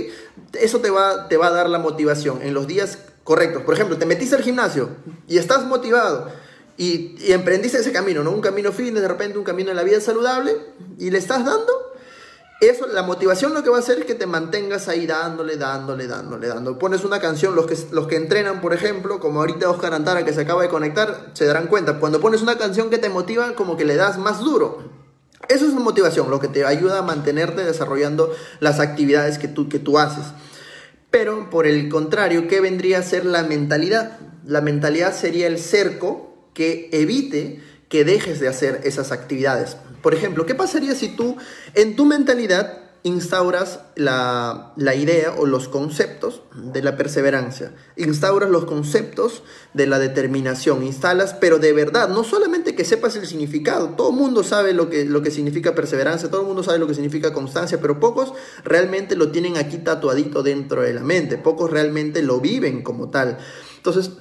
[0.54, 3.62] Eso te va, te va a dar la motivación en los días correctos.
[3.62, 4.90] Por ejemplo, te metiste al gimnasio
[5.28, 6.30] y estás motivado
[6.76, 8.30] y, emprendiste ese camino, ¿no?
[8.30, 10.56] Un camino fitness, de repente un camino en la vida saludable,
[10.98, 11.94] y le estás dando,
[12.60, 16.06] eso, la motivación lo que va a hacer es que te mantengas ahí dándole, dándole,
[16.06, 16.78] dándole, dándole.
[16.78, 20.32] Pones una canción, los que, los que entrenan, por ejemplo, como ahorita Oscar Antara que
[20.32, 21.98] se acaba de conectar, se darán cuenta.
[21.98, 24.78] Cuando pones una canción que te motiva, como que le das más duro.
[25.48, 29.78] Eso es motivación, lo que te ayuda a mantenerte desarrollando las actividades que tú, que
[29.78, 30.24] tú haces.
[31.10, 34.18] Pero por el contrario, ¿qué vendría a ser la mentalidad?
[34.46, 39.76] La mentalidad sería el cerco que evite que dejes de hacer esas actividades.
[40.02, 41.36] Por ejemplo, ¿qué pasaría si tú
[41.74, 49.42] en tu mentalidad instauras la, idea o los conceptos de la perseverancia, instauras los conceptos
[49.74, 54.16] de la determinación, instalas, pero de verdad, no solamente que sepas el significado, todo el
[54.16, 57.34] mundo sabe lo que, lo que significa perseverancia, todo el mundo sabe lo que significa
[57.34, 58.32] constancia, pero pocos
[58.64, 63.36] realmente lo tienen aquí tatuadito dentro de la mente, pocos realmente lo viven como tal.
[63.76, 64.12] Entonces,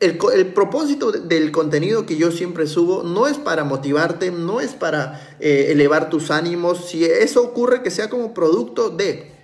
[0.00, 5.36] el, propósito del contenido que yo siempre subo no es para motivarte, no es para
[5.40, 6.88] eh, elevar tus ánimos.
[6.88, 9.37] Si eso ocurre, que sea como producto de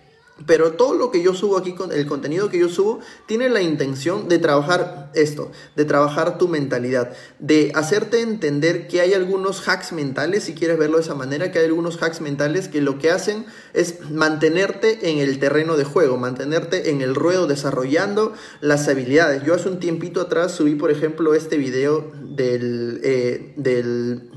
[0.47, 4.29] pero todo lo que yo subo aquí, el contenido que yo subo, tiene la intención
[4.29, 10.43] de trabajar esto, de trabajar tu mentalidad, de hacerte entender que hay algunos hacks mentales,
[10.45, 13.47] si quieres verlo de esa manera, que hay algunos hacks mentales que lo que hacen
[13.75, 19.45] es mantenerte en el terreno de juego, mantenerte en el ruedo desarrollando las habilidades.
[19.45, 24.31] Yo hace un tiempito atrás subí, por ejemplo, este video del, eh, del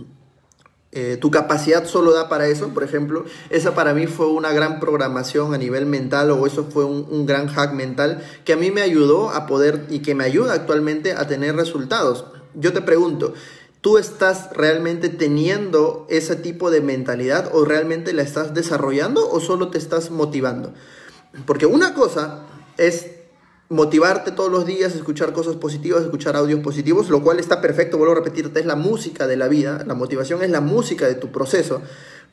[0.94, 4.80] eh, tu capacidad solo da para eso, por ejemplo, esa para mí fue una gran
[4.80, 8.82] programación a nivel mental o eso fue un, gran hack mental que a mí me
[8.82, 12.26] ayudó a poder y que me ayuda actualmente a tener resultados.
[12.54, 13.34] Yo te pregunto,
[13.82, 19.70] ¿tú estás realmente teniendo ese tipo de mentalidad o realmente la estás desarrollando o solo
[19.70, 20.74] te estás motivando?
[21.46, 22.46] Porque una cosa
[22.78, 23.17] es
[23.70, 28.14] motivarte todos los días, escuchar cosas positivas, escuchar audios positivos, lo cual está perfecto, vuelvo
[28.14, 31.32] a repetirte, es la música de la vida, la motivación es la música de tu
[31.32, 31.82] proceso.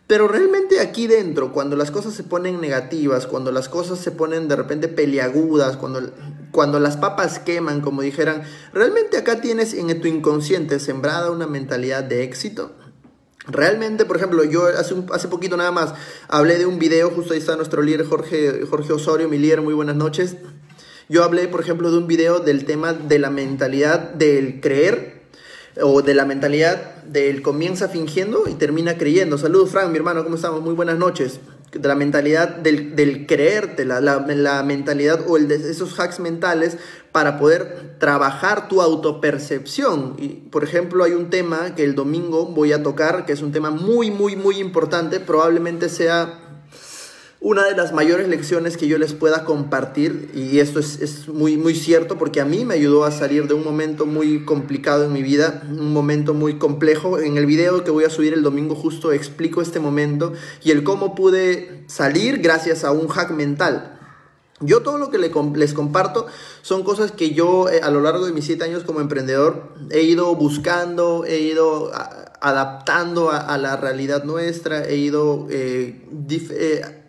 [0.07, 4.49] Pero realmente aquí dentro, cuando las cosas se ponen negativas, cuando las cosas se ponen
[4.49, 6.03] de repente peliagudas, cuando,
[6.51, 8.43] cuando las papas queman, como dijeran,
[8.73, 12.73] realmente acá tienes en tu inconsciente sembrada una mentalidad de éxito.
[13.47, 15.95] Realmente, por ejemplo, yo hace, hace poquito nada más
[16.29, 19.75] hablé de un video, justo ahí está nuestro líder Jorge, Jorge Osorio, mi líder, muy
[19.75, 20.37] buenas noches.
[21.09, 25.25] Yo hablé, por ejemplo, de un video del tema de la mentalidad del creer
[25.83, 29.37] o de la mentalidad del comienza fingiendo y termina creyendo.
[29.37, 30.63] Saludos, Frank, mi hermano, ¿cómo estamos?
[30.63, 31.41] Muy buenas noches.
[31.73, 36.79] De la mentalidad del, del creerte, la, la, mentalidad o el de esos hacks mentales
[37.11, 40.15] para poder trabajar tu autopercepción.
[40.19, 43.51] Y, por ejemplo, hay un tema que el domingo voy a tocar, que es un
[43.51, 45.19] tema muy, muy, muy importante.
[45.19, 46.44] Probablemente sea
[47.45, 51.75] una de las mayores lecciones que yo les pueda compartir, y esto es, muy, muy
[51.75, 55.23] cierto porque a mí me ayudó a salir de un momento muy complicado en mi
[55.23, 57.19] vida, un momento muy complejo.
[57.19, 60.85] En el video que voy a subir el domingo justo explico este momento y el
[60.85, 63.99] cómo pude salir gracias a un hack mental.
[64.61, 66.27] Yo todo lo que les comparto
[66.63, 70.01] son cosas que yo eh, a lo largo de mis siete años como emprendedor he
[70.01, 71.91] ido buscando, he ido
[72.41, 77.04] adaptando a, la realidad nuestra, he ido eh, eh,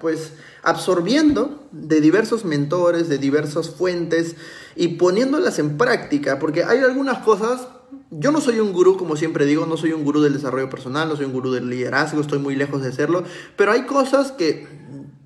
[0.00, 4.36] pues absorbiendo de diversos mentores, de diversas fuentes
[4.76, 7.68] y poniéndolas en práctica, porque hay algunas cosas,
[8.10, 11.08] yo no soy un gurú, como siempre digo, no soy un gurú del desarrollo personal,
[11.08, 13.24] no soy un gurú del liderazgo, estoy muy lejos de serlo,
[13.56, 14.66] pero hay cosas que,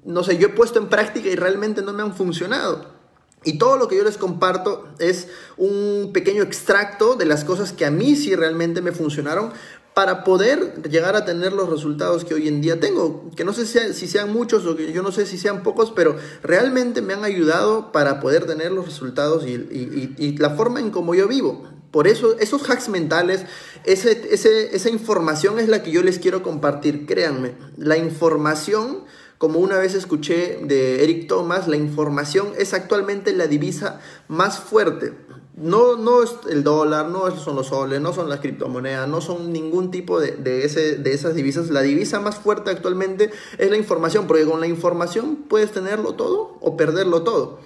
[0.04, 3.02] no sé, yo he puesto en práctica y realmente no me han funcionado.
[3.44, 7.84] Y todo lo que yo les comparto es un pequeño extracto de las cosas que
[7.84, 9.52] a mí sí realmente me funcionaron
[9.94, 13.30] para poder llegar a tener los resultados que hoy en día tengo.
[13.36, 16.16] Que no sé si sean muchos o que yo no sé si sean pocos, pero
[16.42, 21.28] realmente me han ayudado para poder tener los resultados y, la forma en cómo yo
[21.28, 21.68] vivo.
[21.90, 23.44] Por eso, esos hacks mentales,
[23.84, 27.04] ese, esa información es la que yo les quiero compartir.
[27.04, 29.04] Créanme, la información
[29.42, 35.14] como una vez escuché de Eric Thomas, la información es actualmente la divisa más fuerte.
[35.54, 39.52] No, no es el dólar, no son los soles, no son las criptomonedas, no son
[39.52, 41.68] ningún tipo de, de, ese, de esas divisas.
[41.68, 46.56] La divisa más fuerte actualmente es la información, porque con la información puedes tenerlo todo
[46.60, 47.60] o perderlo todo.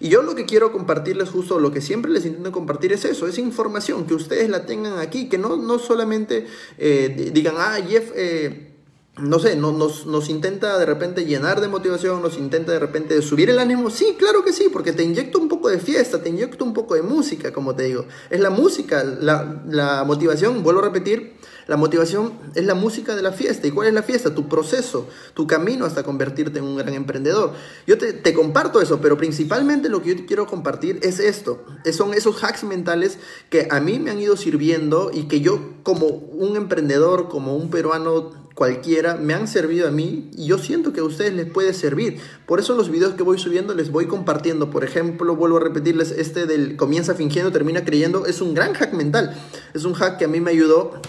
[0.00, 3.26] Y yo lo que quiero compartirles, justo lo que siempre les intento compartir es eso,
[3.26, 6.46] es información, que ustedes la tengan aquí, que no, no solamente
[6.78, 8.10] eh, digan, ah, Jeff...
[8.14, 8.66] Eh,
[9.18, 13.50] no sé, nos, nos, intenta de repente llenar de motivación, nos intenta de repente subir
[13.50, 13.90] el ánimo.
[13.90, 16.94] Sí, claro que sí, porque te inyecto un poco de fiesta, te inyecto un poco
[16.94, 18.06] de música, como te digo.
[18.30, 21.34] Es la música, la, la motivación, vuelvo a repetir,
[21.70, 23.66] la motivación es la música de la fiesta.
[23.66, 24.34] ¿Y cuál es la fiesta?
[24.34, 27.52] Tu proceso, tu camino hasta convertirte en un gran emprendedor.
[27.86, 31.64] Yo te, comparto eso, pero principalmente lo que yo quiero compartir es esto.
[31.92, 33.18] Son esos hacks mentales
[33.50, 37.70] que a mí me han ido sirviendo y que yo como un emprendedor, como un
[37.70, 41.72] peruano cualquiera, me han servido a mí y yo siento que a ustedes les puede
[41.72, 42.20] servir.
[42.44, 44.68] Por eso los videos que voy subiendo les voy compartiendo.
[44.68, 48.92] Por ejemplo, vuelvo a repetirles, este del comienza fingiendo, termina creyendo, es un gran hack
[48.92, 49.34] mental.
[49.72, 51.00] Es un hack que a mí me ayudó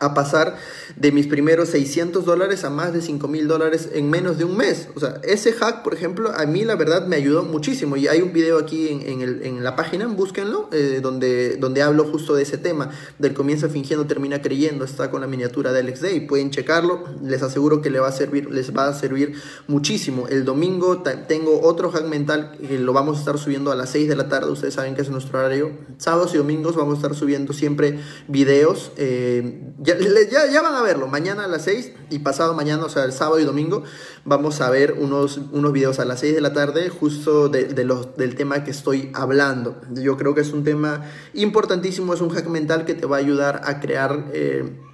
[0.00, 0.56] a pasar
[0.96, 4.56] de mis primeros 600 dólares a más de 5 mil dólares en menos de un
[4.56, 4.88] mes.
[4.94, 7.96] O sea, ese hack, por ejemplo, a mí la verdad me ayudó muchísimo.
[7.96, 12.04] Y hay un video aquí en, el, en la página, búsquenlo, eh, donde, donde hablo
[12.04, 12.90] justo de ese tema.
[13.18, 14.84] Del comienzo fingiendo, termina creyendo.
[14.84, 16.20] Está con la miniatura de Alex Day.
[16.20, 17.04] Pueden checarlo.
[17.22, 19.34] Les aseguro que les va a servir, les va a servir
[19.66, 20.28] muchísimo.
[20.28, 24.08] El domingo tengo otro hack mental que lo vamos a estar subiendo a las 6
[24.08, 24.50] de la tarde.
[24.50, 25.72] Ustedes saben que es nuestro horario.
[25.98, 28.92] Sábados y domingos vamos a estar subiendo siempre videos.
[28.96, 33.12] Eh, ya, van a verlo, mañana a las 6 y pasado mañana, o sea, el
[33.12, 33.84] sábado y domingo,
[34.24, 38.16] vamos a ver unos, unos videos a las 6 de la tarde justo de, los,
[38.16, 39.80] del tema que estoy hablando.
[39.92, 43.20] Yo creo que es un tema importantísimo, es un hack mental que te va a
[43.20, 44.26] ayudar a crear...
[44.32, 44.85] Eh,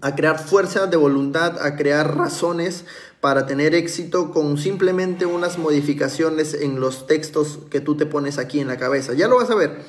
[0.00, 2.84] a crear fuerza de voluntad, a crear razones
[3.20, 8.60] para tener éxito con simplemente unas modificaciones en los textos que tú te pones aquí
[8.60, 9.12] en la cabeza.
[9.12, 9.82] Ya lo vas a ver.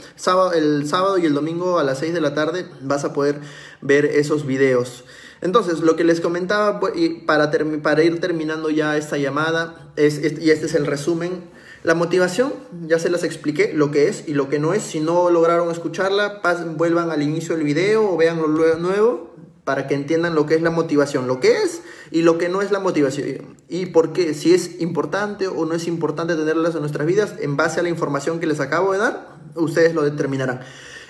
[0.53, 3.39] El sábado y el domingo a las 6 de la tarde vas a poder
[3.81, 5.05] ver esos videos.
[5.41, 6.79] Entonces, lo que les comentaba
[7.25, 7.51] para,
[7.81, 11.49] para ir terminando ya esta llamada, es, y este es el resumen,
[11.83, 12.53] la motivación,
[12.85, 14.83] ya se las expliqué lo que es y lo que no es.
[14.83, 16.41] Si no lograron escucharla,
[16.75, 19.31] vuelvan al inicio del video o vean lo nuevo
[19.63, 22.61] para que entiendan lo que es la motivación, lo que es y lo que no
[22.61, 23.57] es la motivación.
[23.69, 27.57] Y por qué, si es importante o no es importante tenerlas en nuestras vidas, en
[27.57, 30.61] base a la información que les acabo de dar, ustedes lo determinarán.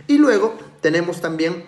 [0.08, 1.66] Y luego tenemos también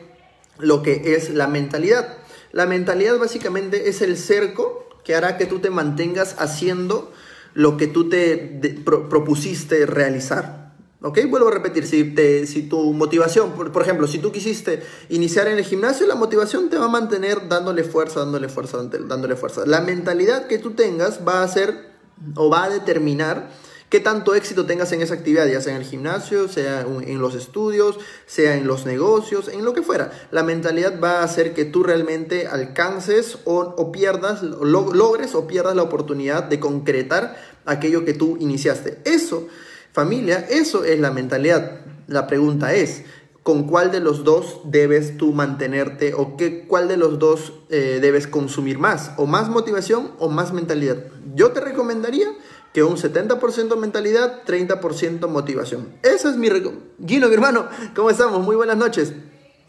[0.59, 2.17] lo que es la mentalidad.
[2.51, 7.11] La mentalidad básicamente es el cerco que hará que tú te mantengas haciendo
[7.53, 10.62] lo que tú te propusiste realizar.
[11.05, 11.19] ¿Ok?
[11.29, 15.57] Vuelvo a repetir, si, te, si tu motivación, por, ejemplo, si tú quisiste iniciar en
[15.57, 19.65] el gimnasio, la motivación te va a mantener dándole fuerza, dándole fuerza, dándole fuerza.
[19.65, 21.91] La mentalidad que tú tengas va a ser
[22.37, 23.49] o va a determinar
[23.89, 27.35] qué tanto éxito tengas en esa actividad, ya sea en el gimnasio, sea en los
[27.35, 30.09] estudios, sea en los negocios, en lo que fuera.
[30.31, 35.75] La mentalidad va a hacer que tú realmente alcances o, o pierdas, logres o pierdas
[35.75, 37.35] la oportunidad de concretar
[37.65, 39.01] aquello que tú iniciaste.
[39.03, 39.49] Eso
[39.93, 41.81] Familia, eso es la mentalidad.
[42.07, 43.03] La pregunta es,
[43.43, 47.99] ¿con cuál de los dos debes tú mantenerte o qué, cuál de los dos eh,
[48.01, 49.11] debes consumir más?
[49.17, 50.97] ¿O más motivación o más mentalidad?
[51.35, 52.27] Yo te recomendaría
[52.73, 55.89] que un 70% mentalidad, 30% motivación.
[56.01, 58.41] Esa es mi Gino, mi hermano, ¿cómo estamos?
[58.43, 59.13] Muy buenas noches.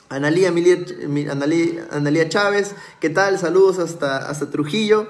[0.09, 0.49] Analía,
[1.91, 3.39] Analía, Chávez, ¿qué tal?
[3.39, 5.07] Saludos hasta, hasta Trujillo.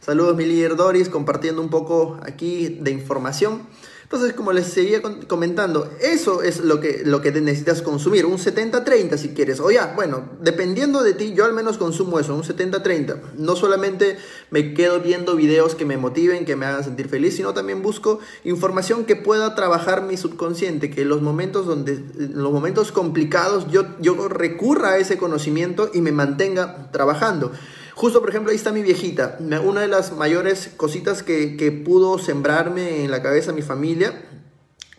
[0.00, 3.68] Saludos, mi líder Doris, compartiendo un poco aquí de información.
[4.10, 9.18] Entonces, como les seguía comentando, eso es lo que, lo que necesitas consumir, un 70-30
[9.18, 9.60] si quieres.
[9.60, 13.34] O ya, bueno, dependiendo de ti, yo al menos consumo eso, un 70-30.
[13.36, 14.16] No solamente
[14.50, 18.18] me quedo viendo videos que me motiven, que me hagan sentir feliz, sino también busco
[18.44, 23.70] información que pueda trabajar mi subconsciente, que en los momentos, donde, en los momentos complicados
[23.70, 27.52] yo, yo recurra a ese conocimiento y me mantenga trabajando.
[27.98, 29.38] Justo, por ejemplo, ahí está mi viejita.
[29.40, 34.22] Una de las mayores cositas que, que pudo sembrarme en la cabeza mi familia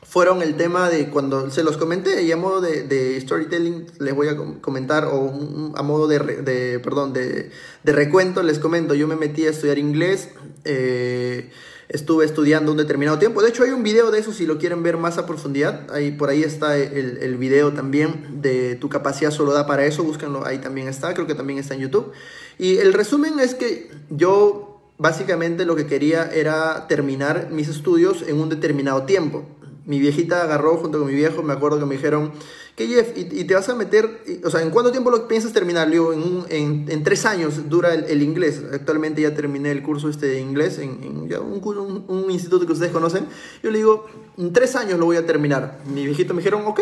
[0.04, 4.14] fueron el tema de cuando se los comenté y a modo de, de storytelling les
[4.14, 5.32] voy a comentar o
[5.76, 7.52] a modo de, de perdón de,
[7.84, 10.30] de, recuento les comento yo me metí a estudiar inglés
[10.66, 11.52] eh,
[11.90, 13.42] estuve estudiando un determinado tiempo.
[13.42, 15.92] De hecho, hay un video de eso si lo quieren ver más a profundidad.
[15.92, 20.04] Ahí, por ahí está el, el video también de tu capacidad solo da para eso.
[20.04, 21.14] Búsquenlo, ahí también está.
[21.16, 22.12] Creo que también está en YouTube.
[22.60, 28.40] Y el resumen es que yo básicamente lo que quería era terminar mis estudios en
[28.40, 29.46] un determinado tiempo.
[29.86, 32.34] Mi viejita agarró junto con mi viejo, me acuerdo que me dijeron
[32.76, 35.88] que Jeff, y, te vas a meter, o sea, ¿en cuánto tiempo lo piensas terminar?
[35.88, 38.62] Le digo, en, en, tres años dura el, inglés.
[38.72, 42.74] Actualmente ya terminé el curso este de inglés en, ya un, un, un, instituto que
[42.74, 43.26] ustedes conocen.
[43.64, 44.06] Yo le digo,
[44.38, 45.80] en tres años lo voy a terminar.
[45.94, 46.82] Mi viejito me dijeron, ok,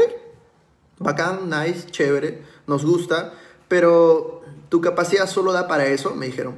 [0.99, 3.33] bacán, nice, chévere, nos gusta,
[3.67, 4.36] pero
[4.69, 6.55] tu capacidad solo da para eso, me dijeron.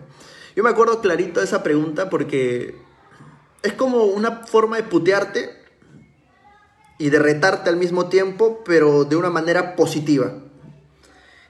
[0.56, 2.76] Yo me acuerdo clarito de esa pregunta porque
[3.64, 5.60] es como una forma de putearte
[6.98, 10.34] y de retarte al mismo tiempo, pero de una manera positiva.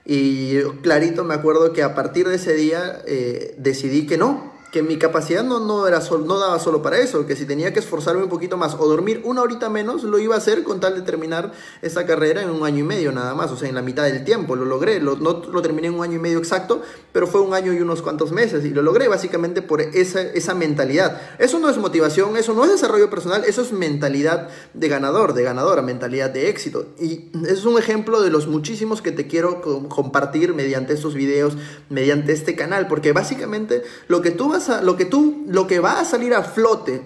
[0.05, 4.83] Y clarito me acuerdo que a partir de ese día eh, decidí que no, que
[4.83, 8.23] mi capacidad no, no, era no daba solo para eso, que si tenía que esforzarme
[8.23, 11.01] un poquito más o dormir una horita menos, lo iba a hacer con tal de
[11.01, 11.51] terminar
[11.81, 14.23] esa carrera en un año y medio nada más, o sea, en la mitad del
[14.23, 17.41] tiempo, lo logré, lo, no lo terminé en un año y medio exacto, pero fue
[17.41, 21.19] un año y unos cuantos meses y lo logré básicamente por esa, esa mentalidad.
[21.39, 25.43] Eso no es motivación, eso no es desarrollo personal, eso es mentalidad de ganador, de
[25.43, 26.87] ganadora, mentalidad de éxito.
[26.99, 31.57] Y es un ejemplo de los muchísimos que te quiero compartir mediante estos videos,
[31.89, 35.99] mediante este canal, porque básicamente lo que tú vas lo que tú, lo que va
[35.99, 37.05] a salir a flote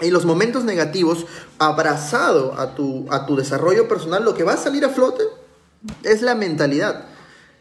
[0.00, 1.26] en los momentos negativos,
[1.58, 5.24] abrazado a tu, a tu desarrollo personal, lo que va a salir a flote
[6.02, 7.06] es la mentalidad.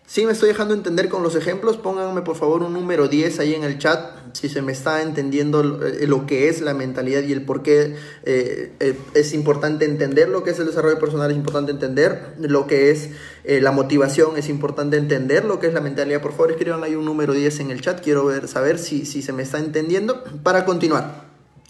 [0.08, 3.56] Si me estoy dejando entender con los ejemplos, pónganme por favor un número 10 ahí
[3.56, 7.32] en el chat, si se me está entendiendo eh, lo que es la mentalidad y
[7.32, 11.38] el por qué eh, eh, es importante entender lo que es el desarrollo personal, es
[11.38, 13.10] importante entender lo que es
[13.44, 16.22] la motivación, es importante entender lo que es la mentalidad.
[16.22, 19.24] Por favor, escriban ahí un número 10 en el chat, quiero ver, saber si, si
[19.24, 21.25] se me está entendiendo para continuar.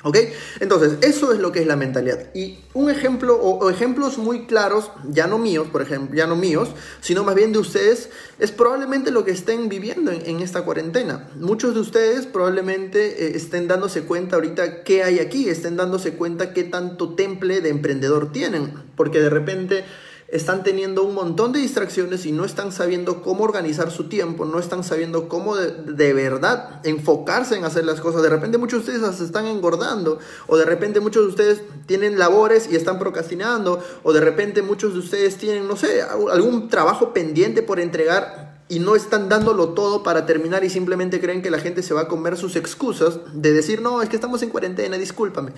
[0.05, 0.17] ¿Ok?
[0.59, 2.29] Entonces, eso es lo que es la mentalidad.
[2.35, 6.69] Y un ejemplo, o, ejemplos muy claros, ya no míos, por ejemplo, ya no míos,
[7.01, 11.27] sino más bien de ustedes, es probablemente lo que estén viviendo en, esta cuarentena.
[11.39, 16.53] Muchos de ustedes probablemente eh, estén dándose cuenta ahorita qué hay aquí, estén dándose cuenta
[16.53, 19.85] qué tanto temple de emprendedor tienen, porque de repente
[20.27, 24.59] están teniendo un montón de distracciones y no están sabiendo cómo organizar su tiempo, no
[24.59, 28.23] están sabiendo cómo de, verdad enfocarse en hacer las cosas.
[28.23, 32.17] De repente muchos de ustedes se están engordando o de repente muchos de ustedes tienen
[32.17, 37.13] labores y están procrastinando o de repente muchos de ustedes tienen, no sé, algún trabajo
[37.13, 41.59] pendiente por entregar y no están dándolo todo para terminar y simplemente creen que la
[41.59, 44.97] gente se va a comer sus excusas de decir, no, es que estamos en cuarentena,
[44.97, 45.51] discúlpame.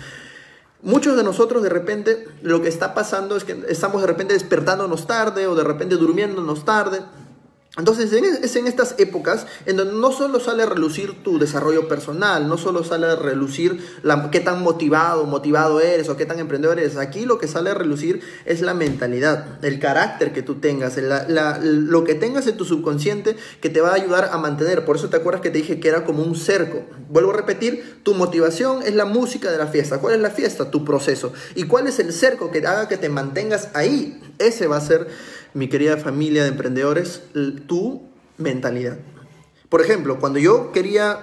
[0.83, 5.07] Muchos de nosotros de repente lo que está pasando es que estamos de repente despertándonos
[5.07, 7.01] tarde o de repente durmiéndonos tarde
[7.77, 12.47] entonces es en estas épocas en donde no solo sale a relucir tu desarrollo personal,
[12.47, 16.79] no solo sale a relucir la, qué tan motivado, motivado eres o qué tan emprendedor
[16.79, 16.97] eres.
[16.97, 22.03] Aquí lo que sale a relucir es la mentalidad, el carácter que tú tengas, lo
[22.03, 24.83] que tengas en tu subconsciente que te va a ayudar a mantener.
[24.83, 26.83] Por eso te acuerdas que te dije que era como un cerco.
[27.09, 29.99] Vuelvo a repetir, tu motivación es la música de la fiesta.
[29.99, 30.71] ¿Cuál es la fiesta?
[30.71, 31.31] Tu proceso.
[31.55, 34.19] ¿Y cuál es el cerco que haga que te mantengas ahí?
[34.39, 35.07] Ese va a ser
[35.57, 37.23] mi querida familia de emprendedores,
[37.65, 38.03] tu
[38.37, 38.99] mentalidad.
[39.69, 41.19] Por ejemplo, cuando yo quería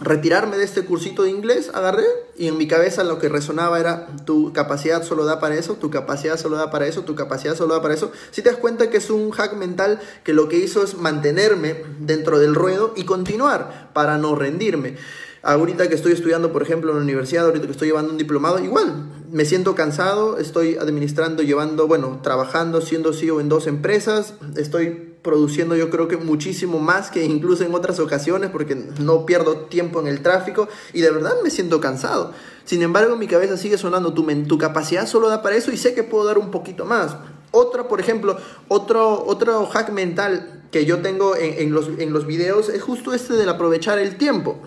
[0.00, 2.04] retirarme de este cursito de inglés, agarré
[2.36, 5.90] y en mi cabeza lo que resonaba era tu capacidad solo da para eso, tu
[5.90, 8.10] capacidad solo da para eso, tu capacidad solo da para eso.
[8.32, 11.84] Si te das cuenta que es un hack mental que lo que hizo es mantenerme
[12.00, 14.96] dentro del ruedo y continuar para no rendirme.
[15.44, 18.58] Ahorita que estoy estudiando, por ejemplo, en la universidad, ahorita que estoy llevando un diplomado,
[18.58, 25.14] igual, me siento cansado, estoy administrando, llevando, bueno, trabajando, siendo CEO en dos empresas, estoy
[25.22, 30.00] produciendo yo creo que muchísimo más que incluso en otras ocasiones porque no pierdo tiempo
[30.00, 32.32] en el tráfico y de verdad me siento cansado.
[32.64, 35.94] Sin embargo, mi cabeza sigue sonando, tu, tu capacidad solo da para eso y sé
[35.94, 37.16] que puedo dar un poquito más.
[37.52, 38.36] Otra, por ejemplo,
[38.68, 43.34] otro, otro hack mental que yo tengo en, los, en los videos es justo este
[43.34, 44.58] del aprovechar el tiempo.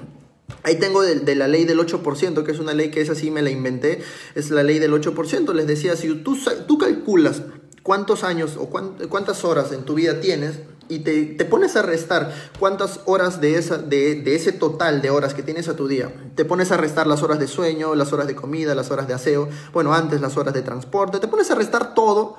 [0.64, 3.42] Ahí tengo de, la ley del 8%, que es una ley que es así, me
[3.42, 4.02] la inventé,
[4.36, 5.54] es la ley del 8%.
[5.54, 6.38] Les decía, si tú,
[6.78, 7.44] calculas
[7.84, 13.00] cuántos años o cuántas horas en tu vida tienes y te, pones a restar cuántas
[13.06, 17.08] horas de, ese total de horas que tienes a tu día, te pones a restar
[17.08, 20.38] las horas de sueño, las horas de comida, las horas de aseo, bueno, antes las
[20.38, 22.38] horas de transporte, te pones a restar todo,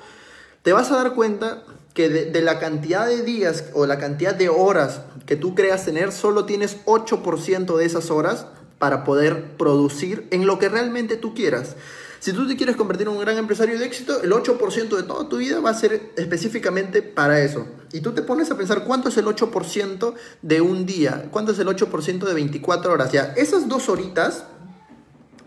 [0.63, 1.63] te vas a dar cuenta
[1.97, 6.11] que de, la cantidad de días o la cantidad de horas que tú creas tener,
[6.11, 8.45] solo tienes 8% de esas horas
[8.77, 11.75] para poder producir en lo que realmente tú quieras.
[12.19, 15.27] Si tú te quieres convertir en un gran empresario de éxito, el 8% de toda
[15.27, 17.65] tu vida va a ser específicamente para eso.
[17.91, 21.57] Y tú te pones a pensar cuánto es el 8% de un día, cuánto es
[21.57, 23.11] el 8% de 24 horas.
[23.11, 24.43] Ya, esas dos horitas,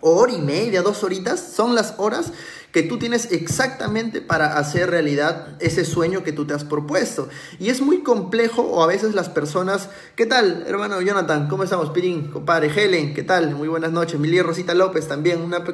[0.01, 2.33] hora y media, dos horitas, son las horas
[2.73, 7.29] que tú tienes exactamente para hacer realidad ese sueño que tú te has propuesto.
[7.59, 11.49] Y es muy complejo o a veces las personas, ¿qué tal, hermano Jonathan?
[11.49, 12.31] ¿Cómo estamos, Pirín?
[12.31, 13.55] Compadre Helen, ¿qué tal?
[13.57, 14.21] Muy buenas noches.
[14.21, 15.65] Milier Rosita López también, una,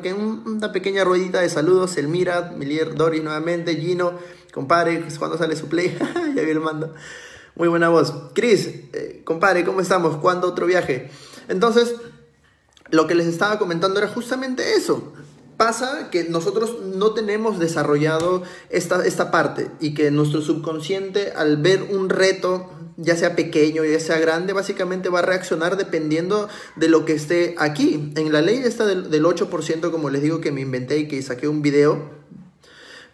[0.46, 1.96] una pequeña ruedita de saludos.
[1.98, 4.14] Elmira, Milier Doris nuevamente, Gino.
[4.52, 5.96] Compadre, ¿cuándo sale su play?
[6.34, 6.94] ya vi el mando.
[7.56, 8.12] Muy buena voz.
[8.34, 10.16] Cris, eh, compadre, ¿cómo estamos?
[10.16, 11.10] ¿Cuándo otro viaje?
[11.48, 11.94] Entonces,
[12.90, 15.12] lo que les estaba comentando era justamente eso.
[15.56, 21.82] Pasa que nosotros no tenemos desarrollado esta, esta parte y que nuestro subconsciente al ver
[21.90, 22.68] un reto,
[22.98, 27.54] ya sea pequeño, ya sea grande, básicamente va a reaccionar dependiendo de lo que esté
[27.58, 28.12] aquí.
[28.16, 31.22] En la ley esta del, del 8%, como les digo que me inventé y que
[31.22, 32.16] saqué un video,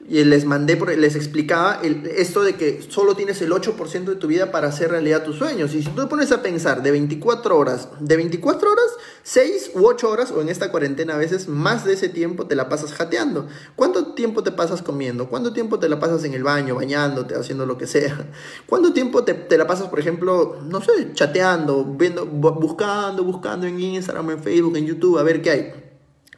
[0.09, 1.81] y les mandé, les explicaba
[2.17, 5.75] esto de que solo tienes el 8% de tu vida para hacer realidad tus sueños.
[5.75, 8.85] Y si tú te pones a pensar de 24 horas, de 24 horas,
[9.25, 12.57] 6 u 8 horas, o en esta cuarentena a veces, más de ese tiempo te
[12.57, 13.47] la pasas jateando.
[13.77, 15.29] ¿Cuánto tiempo te pasas comiendo?
[15.29, 18.31] ¿Cuánto tiempo te la pasas en el baño, bañándote, haciendo lo que sea?
[18.67, 23.81] ¿Cuánto tiempo te, te la pasas, por ejemplo, no sé, chateando, viendo, buscando, buscando en
[23.81, 25.83] Instagram, en Facebook, en YouTube, a ver qué hay?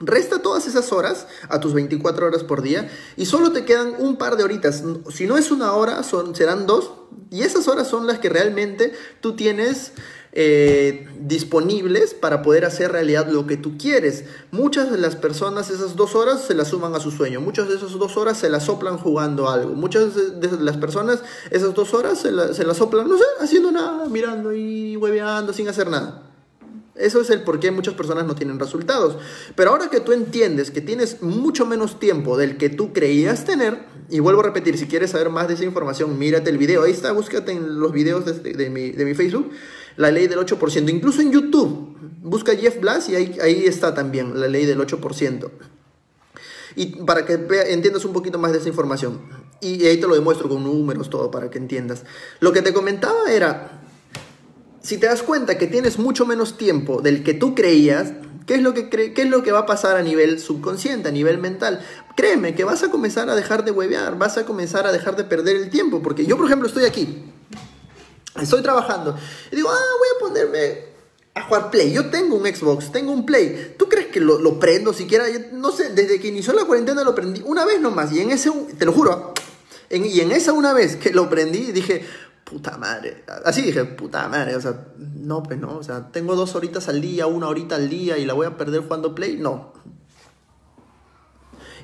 [0.00, 4.16] Resta todas esas horas a tus 24 horas por día y solo te quedan un
[4.16, 4.82] par de horitas.
[5.10, 6.92] Si no es una hora, son, serán dos.
[7.30, 9.92] Y esas horas son las que realmente tú tienes
[10.36, 14.24] eh, disponibles para poder hacer realidad lo que tú quieres.
[14.50, 17.40] Muchas de las personas esas dos horas se las suman a su sueño.
[17.40, 19.74] Muchas de esas dos horas se las soplan jugando algo.
[19.74, 24.08] Muchas de las personas esas dos horas se, se las soplan, no sé, haciendo nada,
[24.08, 26.24] mirando y hueveando sin hacer nada.
[26.96, 29.16] Eso es el por qué muchas personas no tienen resultados.
[29.56, 33.78] Pero ahora que tú entiendes que tienes mucho menos tiempo del que tú creías tener,
[34.10, 36.84] y vuelvo a repetir, si quieres saber más de esa información, mírate el video.
[36.84, 39.50] Ahí está, búscate en los videos de, mi, de mi, Facebook,
[39.96, 40.90] la ley del 8%.
[40.90, 45.50] Incluso en YouTube, busca Jeff Blas y ahí, ahí está también la ley del 8%.
[46.76, 47.34] Y para que
[47.68, 49.20] entiendas un poquito más de esa información.
[49.60, 52.04] Y ahí te lo demuestro con números, todo, para que entiendas.
[52.40, 53.82] Lo que te comentaba era,
[54.82, 58.12] si te das cuenta que tienes mucho menos tiempo del que tú creías,
[58.46, 61.12] ¿qué es lo que, qué es lo que va a pasar a nivel subconsciente, a
[61.12, 61.80] nivel mental?
[62.16, 65.24] Créeme que vas a comenzar a dejar de huevear, vas a comenzar a dejar de
[65.24, 67.24] perder el tiempo, porque yo, por ejemplo, estoy aquí,
[68.40, 69.16] estoy trabajando,
[69.50, 70.94] y digo, ah, voy a ponerme
[71.34, 71.92] a jugar Play.
[71.92, 73.74] Yo tengo un Xbox, tengo un Play.
[73.76, 75.24] ¿Tú crees que lo, prendo siquiera?
[75.52, 78.50] no sé, desde que inició la cuarentena lo prendí una vez nomás, y en ese,
[78.78, 79.34] te lo juro,
[79.90, 82.04] y en esa una vez que lo prendí, dije,
[82.44, 83.24] puta madre.
[83.44, 87.00] Así dije, puta madre, o sea, no, pues no, o sea, tengo dos horitas al
[87.00, 89.72] día, una horita al día y la voy a perder jugando Play, no.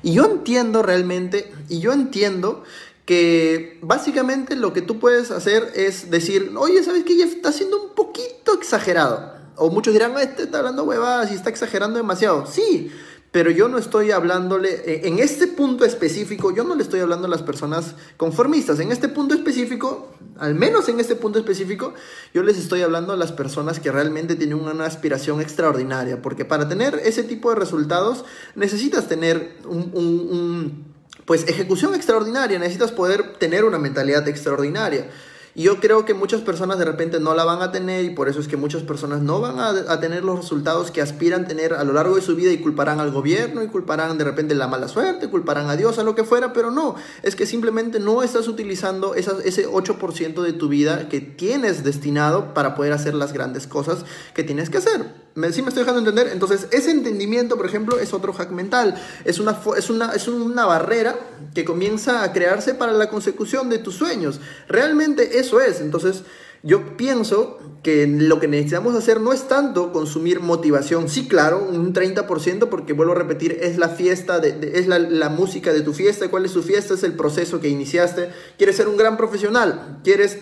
[0.03, 2.63] Y yo entiendo realmente, y yo entiendo
[3.05, 7.15] que básicamente lo que tú puedes hacer es decir, oye, ¿sabes qué?
[7.15, 9.33] Jeff está siendo un poquito exagerado.
[9.55, 12.45] O muchos dirán, este está hablando huevadas y está exagerando demasiado.
[12.45, 12.91] Sí,
[13.31, 17.27] pero yo no estoy hablándole, eh, en este punto específico, yo no le estoy hablando
[17.27, 18.79] a las personas conformistas.
[18.81, 21.93] En este punto específico, al menos en este punto específico,
[22.33, 26.21] yo les estoy hablando a las personas que realmente tienen una aspiración extraordinaria.
[26.21, 28.25] Porque para tener ese tipo de resultados
[28.55, 30.91] necesitas tener un,
[31.25, 35.07] pues ejecución extraordinaria, necesitas poder tener una mentalidad extraordinaria.
[35.53, 38.29] Y yo creo que muchas personas de repente no la van a tener y por
[38.29, 41.83] eso es que muchas personas no van a, tener los resultados que aspiran tener a
[41.83, 44.87] lo largo de su vida y culparán al gobierno y culparán de repente la mala
[44.87, 48.47] suerte, culparán a Dios, a lo que fuera, pero no, es que simplemente no estás
[48.47, 54.05] utilizando ese 8% de tu vida que tienes destinado para poder hacer las grandes cosas
[54.33, 55.30] que tienes que hacer.
[55.33, 56.31] ¿Me, ¿Sí me estoy dejando entender?
[56.33, 58.95] Entonces, ese entendimiento, por ejemplo, es otro hack mental.
[59.23, 61.17] Es una, es, una, es una barrera
[61.53, 64.41] que comienza a crearse para la consecución de tus sueños.
[64.67, 65.79] Realmente eso es.
[65.79, 66.23] Entonces,
[66.63, 71.09] yo pienso que lo que necesitamos hacer no es tanto consumir motivación.
[71.09, 75.29] Sí, claro, un 30%, porque vuelvo a repetir, es la fiesta, de, es la, la,
[75.29, 76.29] música de tu fiesta.
[76.29, 76.93] ¿Cuál es tu fiesta?
[76.93, 78.29] Es el proceso que iniciaste.
[78.57, 80.39] Quieres ser un gran profesional, quieres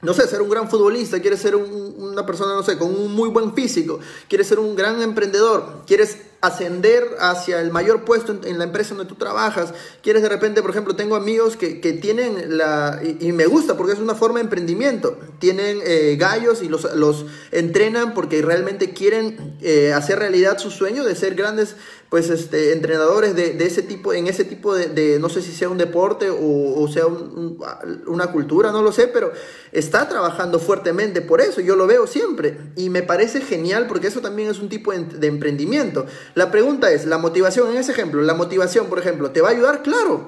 [0.00, 3.28] no sé, ser un gran futbolista, quieres ser una persona, no sé, con un muy
[3.28, 8.64] buen físico, quieres ser un gran emprendedor, quieres ascender hacia el mayor puesto en, la
[8.64, 13.32] empresa donde tú trabajas, quieres de repente, por ejemplo, tengo amigos que, tienen la, y,
[13.32, 18.14] me gusta porque es una forma de emprendimiento, tienen eh, gallos y los, los entrenan
[18.14, 21.74] porque realmente quieren eh, hacer realidad su sueño de ser grandes
[22.08, 25.76] pues este, entrenadores de, ese tipo, en ese tipo de, no sé si sea un
[25.76, 29.30] deporte o, sea una cultura, no lo sé, pero
[29.72, 34.20] está trabajando fuertemente por eso, yo lo veo siempre y me parece genial porque eso
[34.20, 36.06] también es un tipo de emprendimiento.
[36.34, 39.52] La pregunta es, la motivación, en ese ejemplo, la motivación, por ejemplo, ¿te va a
[39.52, 39.82] ayudar?
[39.82, 40.26] Claro,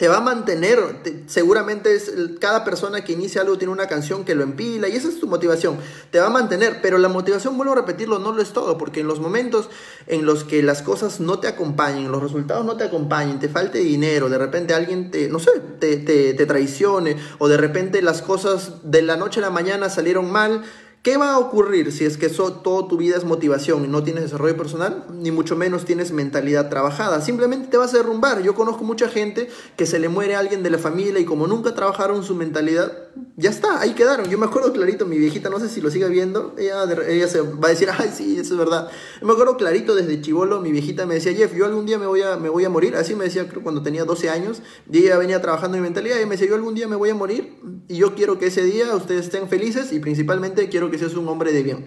[0.00, 0.78] te va a mantener,
[1.26, 2.10] seguramente es,
[2.40, 5.26] cada persona que inicia algo tiene una canción que lo empila y esa es tu
[5.26, 5.76] motivación,
[6.10, 9.00] te va a mantener, pero la motivación, vuelvo a repetirlo, no lo es todo, porque
[9.00, 9.68] en los momentos
[10.06, 13.80] en los que las cosas no te acompañen, los resultados no te acompañen, te falte
[13.80, 18.22] dinero, de repente alguien te, no sé, te, te, te traicione o de repente las
[18.22, 20.62] cosas de la noche a la mañana salieron mal,
[21.02, 24.04] ¿Qué va a ocurrir si es que eso, toda tu vida es motivación y no
[24.04, 25.06] tienes desarrollo personal?
[25.10, 27.22] Ni mucho menos tienes mentalidad trabajada.
[27.22, 28.42] Simplemente te vas a derrumbar.
[28.42, 29.48] Yo conozco mucha gente
[29.78, 32.92] que se le muere a alguien de la familia y como nunca trabajaron su mentalidad,
[33.36, 34.28] ya está, ahí quedaron.
[34.28, 37.40] Yo me acuerdo clarito, mi viejita, no sé si lo sigue viendo, ella, ella se
[37.40, 38.90] va a decir, ay, sí, eso es verdad.
[39.20, 42.06] Yo me acuerdo clarito desde chivolo, mi viejita me decía, Jeff, yo algún día me
[42.06, 42.96] voy a, me voy a morir.
[42.96, 44.62] Así me decía, creo, cuando tenía 12 años.
[44.90, 47.10] Y ella venía trabajando en mi mentalidad y me decía, yo algún día me voy
[47.10, 47.56] a morir
[47.88, 51.28] y yo quiero que ese día ustedes estén felices y principalmente quiero que seas un
[51.28, 51.86] hombre de bien.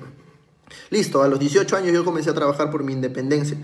[0.90, 3.58] Listo, a los 18 años yo comencé a trabajar por mi independencia.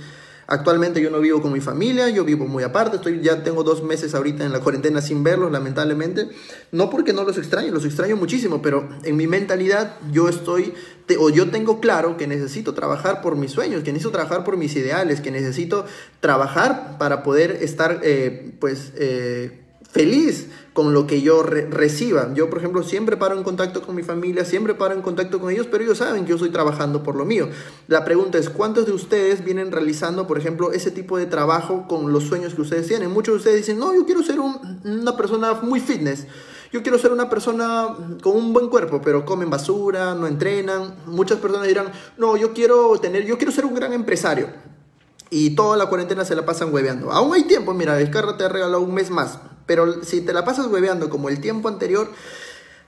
[0.52, 3.84] Actualmente yo no vivo con mi familia, yo vivo muy aparte, estoy, ya tengo dos
[3.84, 6.28] meses ahorita en la cuarentena sin verlos, lamentablemente.
[6.72, 10.74] No porque no los extraño, los extraño muchísimo, pero en mi mentalidad yo estoy,
[11.20, 14.76] o yo tengo claro que necesito trabajar por mis sueños, que necesito trabajar por mis
[14.76, 15.86] ideales, que necesito
[16.20, 19.52] trabajar para poder estar, eh, pues, eh,
[19.92, 22.34] feliz con lo que yo reciba.
[22.34, 25.52] Yo, por ejemplo, siempre paro en contacto con mi familia, siempre paro en contacto con
[25.52, 27.50] ellos, pero ellos saben que yo estoy trabajando por lo mío.
[27.88, 32.14] La pregunta es, ¿cuántos de ustedes vienen realizando, por ejemplo, ese tipo de trabajo con
[32.14, 33.12] los sueños que ustedes tienen?
[33.12, 36.28] Muchos de ustedes dicen, no, yo quiero ser una persona muy fitness.
[36.72, 37.88] Yo quiero ser una persona
[38.22, 40.94] con un buen cuerpo, pero comen basura, no entrenan.
[41.08, 44.48] Muchas personas dirán, no, yo quiero tener, yo quiero ser un gran empresario
[45.32, 47.12] y toda la cuarentena se la pasan hueveando.
[47.12, 49.40] Aún hay tiempo, mira, Descarga te ha regalado un mes más.
[49.70, 52.10] Pero si te la pasas hueveando como el tiempo anterior,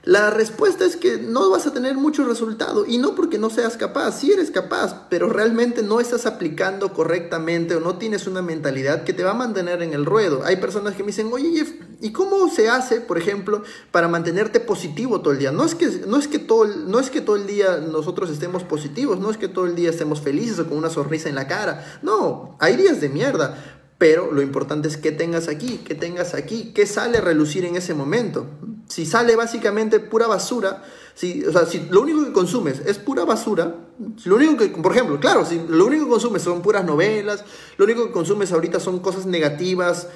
[0.02, 3.76] la respuesta es que no vas a tener mucho resultado y no porque no seas
[3.76, 9.04] capaz, sí eres capaz, pero realmente no estás aplicando correctamente o no tienes una mentalidad
[9.04, 10.42] que te va a mantener en el ruedo.
[10.44, 11.70] Hay personas que me dicen, oye Jeff,
[12.00, 13.62] ¿y cómo se hace, por ejemplo,
[13.92, 15.52] para mantenerte positivo todo el día?
[15.52, 18.64] No es que, no es que, todo, no es que todo el día nosotros estemos
[18.64, 21.46] positivos, no es que todo el día estemos felices o con una sonrisa en la
[21.46, 23.78] cara, no, hay días de mierda.
[24.02, 27.76] Pero lo importante es que tengas aquí, que tengas aquí, que sale a relucir en
[27.76, 28.46] ese momento.
[28.88, 30.82] Si sale básicamente pura basura,
[31.14, 33.76] si, o sea, si lo único que consumes es pura basura,
[34.24, 37.44] lo único que, por ejemplo, claro, si lo único que consumes son puras novelas,
[37.76, 40.08] lo único que consumes ahorita son cosas negativas,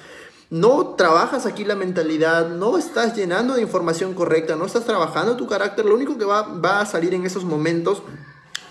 [0.51, 5.47] no trabajas aquí la mentalidad, no estás llenando de información correcta, no estás trabajando tu
[5.47, 8.03] carácter, lo único que va, va a salir en esos momentos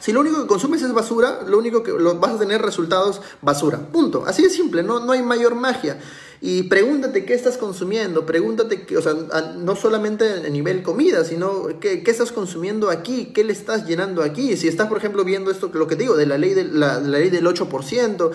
[0.05, 3.21] si lo único que consumes es basura, lo único que lo, vas a tener resultados
[3.41, 3.79] basura.
[3.79, 4.23] Punto.
[4.27, 5.99] Así de simple, no, no hay mayor magia.
[6.41, 9.13] Y pregúntate qué estás consumiendo, pregúntate, que, o sea,
[9.57, 14.21] no solamente a nivel comida, sino qué, qué, estás consumiendo aquí, qué le estás llenando
[14.21, 14.55] aquí.
[14.57, 17.19] Si estás, por ejemplo, viendo esto, lo que digo, de la ley, de, la, la
[17.19, 18.31] ley del 8%,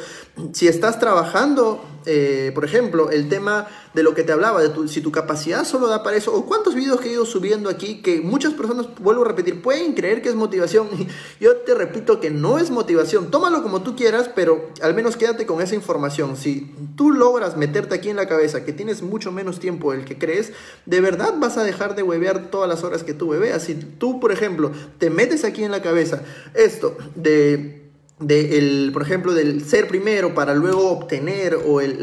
[0.52, 5.00] si estás trabajando, eh, por ejemplo, el tema de lo que te hablaba, de si
[5.00, 8.20] tu capacidad solo da para eso, o cuántos videos que he ido subiendo aquí que
[8.20, 10.88] muchas personas, vuelvo a repetir, pueden creer que es motivación.
[11.40, 13.30] Yo te repito que no es motivación.
[13.30, 16.36] Tómalo como tú quieras, pero al menos quédate con esa información.
[16.36, 20.18] Si tú logras meterte aquí en la cabeza que tienes mucho menos tiempo del que
[20.18, 20.52] crees,
[20.86, 23.62] de verdad vas a dejar de huevear todas las horas que tú hueveas.
[23.62, 26.22] Si tú, por ejemplo, te metes aquí en la cabeza
[26.54, 27.79] esto de
[28.20, 31.98] de el, por ejemplo, del ser primero para luego obtener, o el,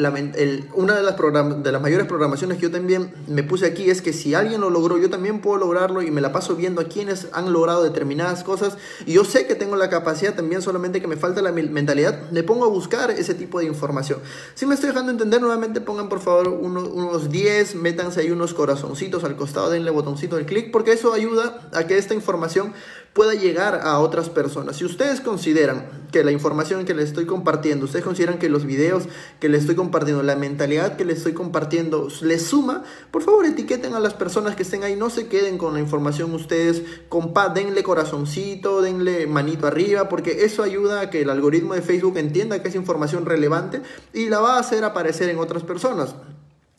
[0.74, 1.16] una de las,
[1.64, 4.72] de las mayores programaciones que yo también me puse aquí es que si alguien lo
[4.72, 8.44] logró, yo también puedo lograrlo y me la paso viendo a quienes han logrado determinadas
[8.44, 12.32] cosas y yo sé que tengo la capacidad también, solamente que me falta la mentalidad,
[12.32, 14.20] me pongo a buscar ese tipo de información.
[14.56, 19.24] Si me estoy dejando entender, nuevamente pongan por favor unos 10, métanse ahí unos corazoncitos
[19.24, 22.74] al costado, denle botoncito del clic, porque eso ayuda a que esta información
[23.14, 24.78] pueda llegar a otras personas.
[24.78, 29.04] Si ustedes consideran que la información que les estoy compartiendo, ustedes consideran que los videos
[29.40, 33.94] que les estoy compartiendo, la mentalidad que les estoy compartiendo les suma, por favor etiqueten
[33.94, 37.84] a las personas que estén ahí, no se queden con la información ustedes, compa, denle
[37.84, 42.70] corazoncito, denle manito arriba, porque eso ayuda a que el algoritmo de Facebook entienda que
[42.70, 43.82] es información relevante
[44.14, 46.16] y la va a hacer aparecer en otras personas.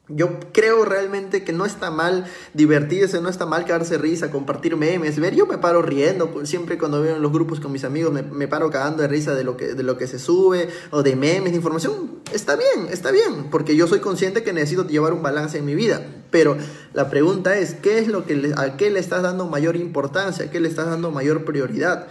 [0.09, 5.21] Yo creo realmente que no está mal divertirse, no está mal quedarse risa, compartir memes,
[5.21, 8.13] ver, yo me paro riendo, pues, siempre cuando veo en los grupos con mis amigos
[8.13, 11.15] me, paro cagando de risa de lo, que, de lo que se sube, o de
[11.15, 15.23] memes, de información, está bien, está bien, porque yo soy consciente que necesito llevar un
[15.23, 16.57] balance en mi vida, pero
[16.95, 20.47] la pregunta es, ¿qué es lo que ¿a qué le estás dando mayor importancia?
[20.47, 22.07] ¿A qué le estás dando mayor prioridad?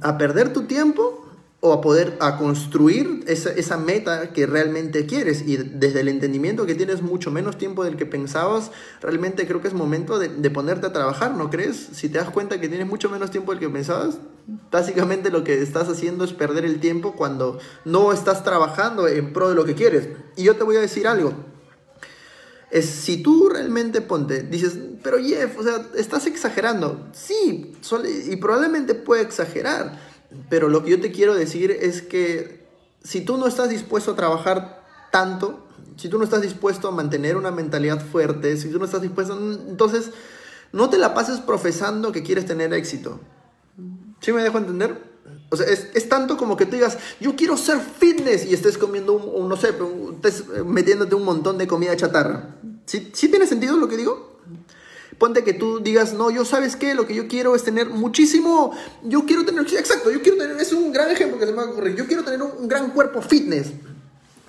[0.00, 1.29] ¿A perder tu tiempo
[1.62, 6.64] o a poder a construir esa, esa, meta que realmente quieres y desde el entendimiento
[6.64, 8.70] que tienes mucho menos tiempo del que pensabas,
[9.02, 11.76] realmente creo que es momento de, de, ponerte a trabajar, ¿no crees?
[11.92, 14.18] Si te das cuenta que tienes mucho menos tiempo del que pensabas,
[14.70, 19.50] básicamente lo que estás haciendo es perder el tiempo cuando no estás trabajando en pro
[19.50, 20.08] de lo que quieres.
[20.36, 21.34] Y yo te voy a decir algo.
[22.70, 27.08] Es, si tú realmente ponte, dices, pero Jeff, o sea, estás exagerando.
[27.12, 27.72] Sí,
[28.28, 30.09] y probablemente puede exagerar
[30.48, 32.66] pero lo que yo te quiero decir es que
[33.02, 35.66] si tú no estás dispuesto a trabajar tanto,
[35.96, 39.36] si tú no estás dispuesto a mantener una mentalidad fuerte, si tú no estás dispuesto,
[39.68, 40.10] entonces
[40.72, 43.20] no te la pases profesando que quieres tener éxito.
[44.20, 45.10] ¿Sí me dejo entender?
[45.50, 49.14] O sea, es, tanto como que tú digas, yo quiero ser fitness y estés comiendo,
[49.14, 49.74] un, no sé,
[50.14, 52.56] estés metiéndote un montón de comida chatarra.
[52.86, 54.29] ¿Sí, ¿Sí tiene sentido lo que digo?
[55.20, 58.72] Ponte que tú digas, no, yo sabes qué, lo que yo quiero es tener muchísimo,
[59.02, 61.64] yo quiero tener, exacto, yo quiero tener, es un gran ejemplo que se me va
[61.64, 63.66] a ocurrir, yo quiero tener un gran cuerpo fitness.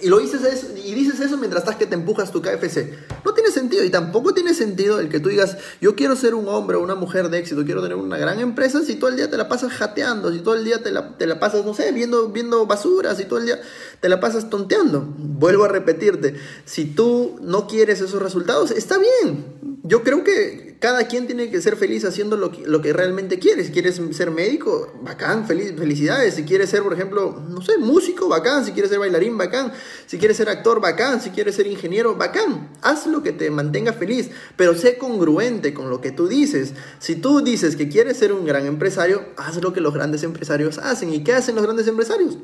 [0.01, 2.93] Y lo dices eso, y dices eso mientras estás que te empujas tu KFC.
[3.23, 3.83] No tiene sentido.
[3.83, 6.95] Y tampoco tiene sentido el que tú digas, yo quiero ser un hombre o una
[6.95, 9.71] mujer de éxito, quiero tener una gran empresa, si todo el día te la pasas
[9.71, 13.15] jateando, si todo el día te la, te la pasas, no sé, viendo, viendo basura,
[13.15, 13.61] si todo el día
[13.99, 15.05] te la pasas tonteando.
[15.17, 16.35] Vuelvo a repetirte,
[16.65, 21.61] si tú no quieres esos resultados, está bien yo creo que cada quien tiene que
[21.61, 23.63] ser feliz haciendo lo que, lo que realmente quiere.
[23.63, 26.35] Si quieres ser médico, bacán, feliz, felicidades.
[26.35, 28.63] Si quieres ser, por ejemplo, no sé, músico, bacán.
[28.63, 29.73] Si quieres ser bailarín, bacán.
[30.05, 31.21] Si quieres ser actor, bacán.
[31.21, 32.69] Si quieres ser ingeniero, bacán.
[32.81, 36.73] Haz lo que te mantenga feliz, pero sé congruente con lo que tú dices.
[36.99, 40.77] Si tú dices que quieres ser un gran empresario, haz lo que los grandes empresarios
[40.77, 41.13] hacen.
[41.13, 42.37] ¿Y qué hacen los grandes empresarios?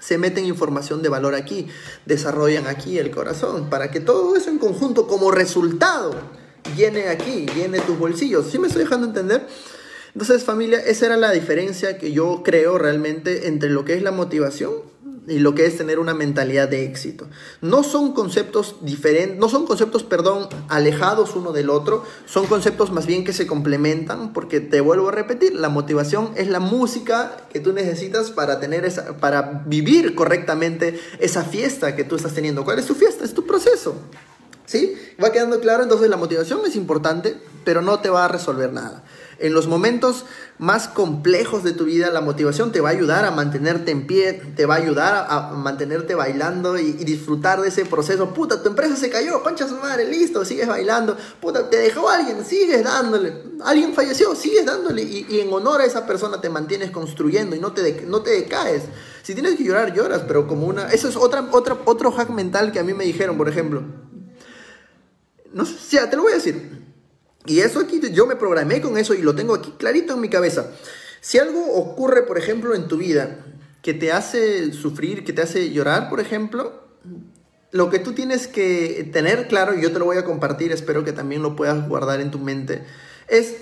[0.00, 1.66] se meten información de valor aquí,
[2.04, 6.12] desarrollan aquí el corazón, para que todo eso en conjunto como resultado
[6.76, 8.50] llene aquí, llene tus bolsillos.
[8.50, 9.46] ¿Sí me estoy dejando entender?
[10.12, 14.12] Entonces familia, esa era la diferencia que yo creo realmente entre lo que es la
[14.12, 14.72] motivación
[15.26, 17.26] y lo que es tener una mentalidad de éxito.
[17.60, 23.06] No son conceptos diferentes, no son conceptos, perdón, alejados uno del otro, son conceptos más
[23.06, 27.60] bien que se complementan, porque te vuelvo a repetir, la motivación es la música que
[27.60, 32.64] tú necesitas para tener esa, para vivir correctamente esa fiesta que tú estás teniendo.
[32.64, 33.24] ¿Cuál es tu fiesta?
[33.24, 33.94] Es tu proceso.
[34.66, 34.94] ¿Sí?
[35.22, 39.04] Va quedando claro, entonces la motivación es importante, pero no te va a resolver nada.
[39.38, 40.24] En los momentos
[40.58, 44.32] más complejos de tu vida, la motivación te va a ayudar a mantenerte en pie,
[44.54, 48.32] te va a ayudar a, mantenerte bailando y, disfrutar de ese proceso.
[48.32, 51.16] Puta, tu empresa se cayó, concha su madre, listo, sigues bailando.
[51.40, 53.34] Puta, te dejó alguien, sigues dándole.
[53.64, 55.02] Alguien falleció, sigues dándole.
[55.02, 58.84] Y, en honor a esa persona te mantienes construyendo y no te, no te decaes.
[59.22, 60.88] Si tienes que llorar, lloras, pero como una...
[60.88, 63.82] Eso es otra, otra, otro hack mental que a mí me dijeron, por ejemplo.
[65.52, 66.83] No sé, ya, te lo voy a decir.
[67.46, 70.28] Y eso aquí, yo me programé con eso y lo tengo aquí clarito en mi
[70.28, 70.70] cabeza.
[71.20, 73.44] Si algo ocurre, por ejemplo, en tu vida
[73.82, 76.84] que te hace sufrir, que te hace llorar, por ejemplo,
[77.70, 81.04] lo que tú tienes que tener claro, y yo te lo voy a compartir, espero
[81.04, 82.84] que también lo puedas guardar en tu mente,
[83.28, 83.56] es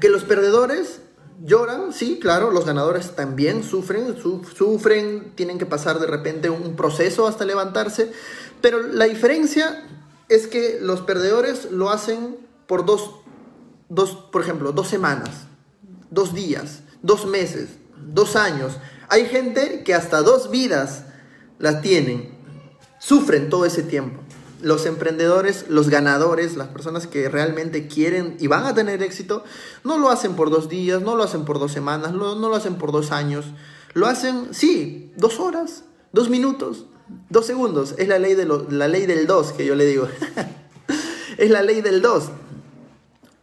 [0.00, 1.00] que los perdedores
[1.42, 7.26] lloran, sí, claro, los ganadores también sufren, sufren, tienen que pasar de repente un proceso
[7.26, 8.10] hasta levantarse,
[8.60, 9.84] pero la diferencia
[10.28, 12.36] es que los perdedores lo hacen
[12.66, 13.10] por dos,
[13.88, 15.46] dos, por ejemplo, dos semanas,
[16.10, 18.78] dos días, dos meses, dos años.
[19.08, 21.04] Hay gente que hasta dos vidas
[21.58, 22.30] las tienen,
[22.98, 24.20] sufren todo ese tiempo.
[24.60, 29.44] Los emprendedores, los ganadores, las personas que realmente quieren y van a tener éxito,
[29.82, 32.76] no lo hacen por dos días, no lo hacen por dos semanas, no, lo hacen
[32.76, 33.44] por dos años.
[33.92, 36.86] Lo hacen, sí, dos horas, dos minutos,
[37.28, 37.94] dos segundos.
[37.98, 40.08] Es la ley, de la ley del dos que yo le digo.
[41.38, 42.30] es la ley del dos.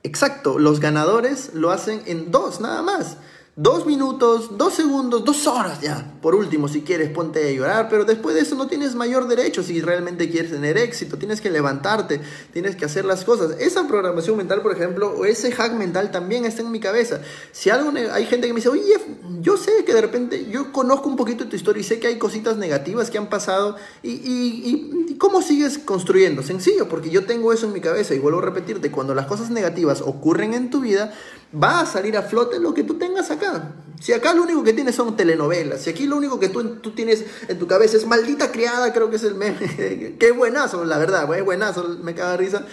[0.03, 3.17] Exacto, los ganadores lo hacen en dos, nada más.
[3.57, 6.09] Dos minutos, dos segundos, dos horas ya.
[6.21, 9.61] Por último, si quieres, ponte a llorar, pero después de eso no tienes mayor derecho
[9.61, 11.17] si realmente quieres tener éxito.
[11.17, 12.21] Tienes que levantarte,
[12.53, 13.57] tienes que hacer las cosas.
[13.59, 17.19] Esa programación mental, por ejemplo, o ese hack mental también está en mi cabeza.
[17.51, 18.95] Si algo, hay gente que me dice, oye,
[19.41, 22.07] yo sé que de repente, yo conozco un poquito de tu historia y sé que
[22.07, 26.41] hay cositas negativas que han pasado y, y, y ¿cómo sigues construyendo?
[26.41, 29.49] Sencillo, porque yo tengo eso en mi cabeza y vuelvo a repetirte, cuando las cosas
[29.49, 31.13] negativas ocurren en tu vida,
[31.51, 33.73] va a salir a flote lo que tú tengas acá.
[33.99, 36.91] Si acá lo único que tienes son telenovelas, si aquí lo único que tú, tú
[36.91, 40.15] tienes en tu cabeza es maldita criada, creo que es el meme.
[40.19, 42.65] Qué buenazo, la verdad, buenazo, me caga risa.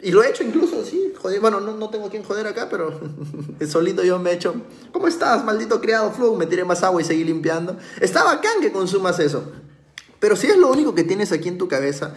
[0.00, 3.00] Y lo he hecho incluso, sí, joder, bueno, no, no tengo quien joder acá, pero
[3.68, 4.54] solito yo me he hecho,
[4.92, 6.34] ¿cómo estás, maldito criado flu?
[6.34, 7.76] Me tiré más agua y seguí limpiando.
[8.00, 9.44] Está bacán que consumas eso.
[10.18, 12.14] Pero si es lo único que tienes aquí en tu cabeza,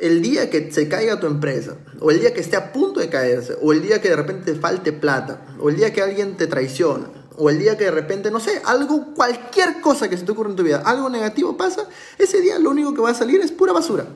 [0.00, 3.10] el día que se caiga tu empresa, o el día que esté a punto de
[3.10, 6.36] caerse, o el día que de repente te falte plata, o el día que alguien
[6.36, 10.24] te traiciona, o el día que de repente, no sé, algo, cualquier cosa que se
[10.24, 11.86] te ocurra en tu vida, algo negativo pasa,
[12.18, 14.06] ese día lo único que va a salir es pura basura.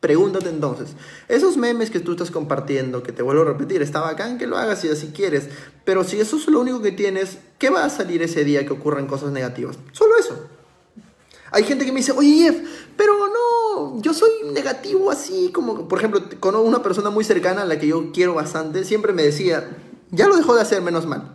[0.00, 0.90] Pregúntate entonces,
[1.26, 4.56] esos memes que tú estás compartiendo, que te vuelvo a repetir, está bacán que lo
[4.56, 5.48] hagas si así quieres,
[5.84, 8.72] pero si eso es lo único que tienes, ¿qué va a salir ese día que
[8.72, 9.76] ocurran cosas negativas?
[9.90, 10.57] Solo eso.
[11.50, 12.56] Hay gente que me dice, oye, Jeff,
[12.96, 17.64] pero no, yo soy negativo así, como, por ejemplo, con una persona muy cercana a
[17.64, 19.68] la que yo quiero bastante, siempre me decía,
[20.10, 21.34] ya lo dejó de hacer, menos mal.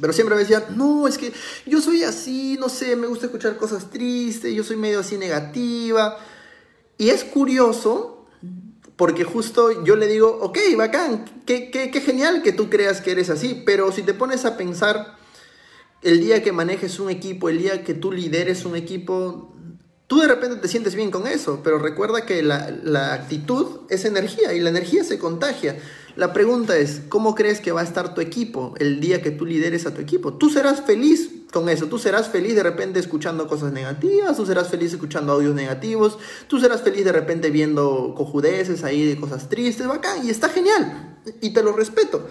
[0.00, 1.32] Pero siempre me decía, no, es que
[1.66, 6.18] yo soy así, no sé, me gusta escuchar cosas tristes, yo soy medio así negativa.
[6.98, 8.26] Y es curioso
[8.96, 13.12] Porque justo yo le digo, ok, bacán, qué, qué, qué genial que tú creas que
[13.12, 15.16] eres así, pero si te pones a pensar
[16.02, 19.52] el día que manejes un equipo, el día que tú lideres un equipo,
[20.06, 24.54] tú de repente te sientes bien con eso, pero recuerda que la, actitud es energía
[24.54, 25.78] y la energía se contagia.
[26.16, 29.46] La pregunta es, ¿cómo crees que va a estar tu equipo el día que tú
[29.46, 30.34] lideres a tu equipo?
[30.34, 34.68] Tú serás feliz con eso, tú serás feliz de repente escuchando cosas negativas, tú serás
[34.68, 36.18] feliz escuchando audios negativos,
[36.48, 41.18] tú serás feliz de repente viendo cojudeces ahí de cosas tristes, bacán, y está genial,
[41.40, 42.26] y te lo respeto.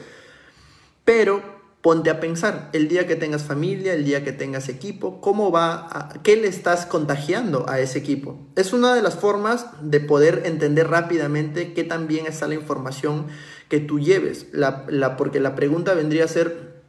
[1.05, 1.56] Pero
[1.87, 5.87] ponte a pensar, el día que tengas familia, el día que tengas equipo, ¿cómo va,
[5.89, 8.45] a, qué le estás contagiando a ese equipo?
[8.57, 13.27] Es una de las formas de poder entender rápidamente qué tan bien está la información
[13.69, 16.81] que tú lleves, la, la, porque la pregunta vendría a ser,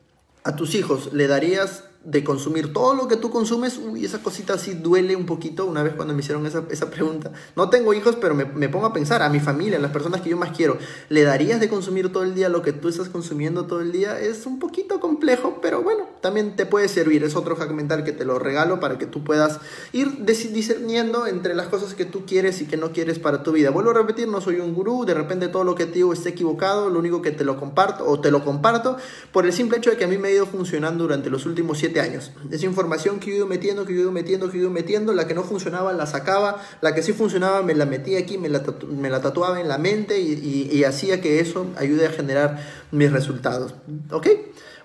[0.43, 4.55] a tus hijos, ¿le darías de consumir todo lo que tú consumes, uy, esa cosita
[4.55, 7.33] así duele un poquito una vez cuando me hicieron esa, esa pregunta.
[7.55, 10.23] No tengo hijos, pero me, me, pongo a pensar, a mi familia, a las personas
[10.23, 10.79] que yo más quiero,
[11.11, 14.19] ¿le darías de consumir todo el día lo que tú estás consumiendo todo el día?
[14.19, 17.23] Es un poquito complejo, pero bueno, también te puede servir.
[17.25, 17.69] Es otro hack
[18.05, 19.61] que te lo regalo para que tú puedas
[19.93, 23.71] ir discerniendo entre las cosas que tú quieres y que no quieres para tu vida.
[23.71, 26.31] Vuelvo a repetir, no soy un gurú, de repente todo lo que te digo esté
[26.31, 28.97] equivocado, lo único que te lo comparto o te lo comparto
[29.31, 31.79] por el simple hecho de que a mí me ha ido funcionando durante los últimos
[31.79, 32.33] siete años.
[32.51, 35.27] Esa información que yo iba metiendo, que yo iba metiendo, que yo iba metiendo, la
[35.27, 38.63] que no funcionaba la sacaba, la que sí funcionaba me la metía aquí, me la,
[38.89, 43.75] me la tatuaba en la mente y, hacía que eso ayude a generar mis resultados.
[44.11, 44.27] ¿Ok?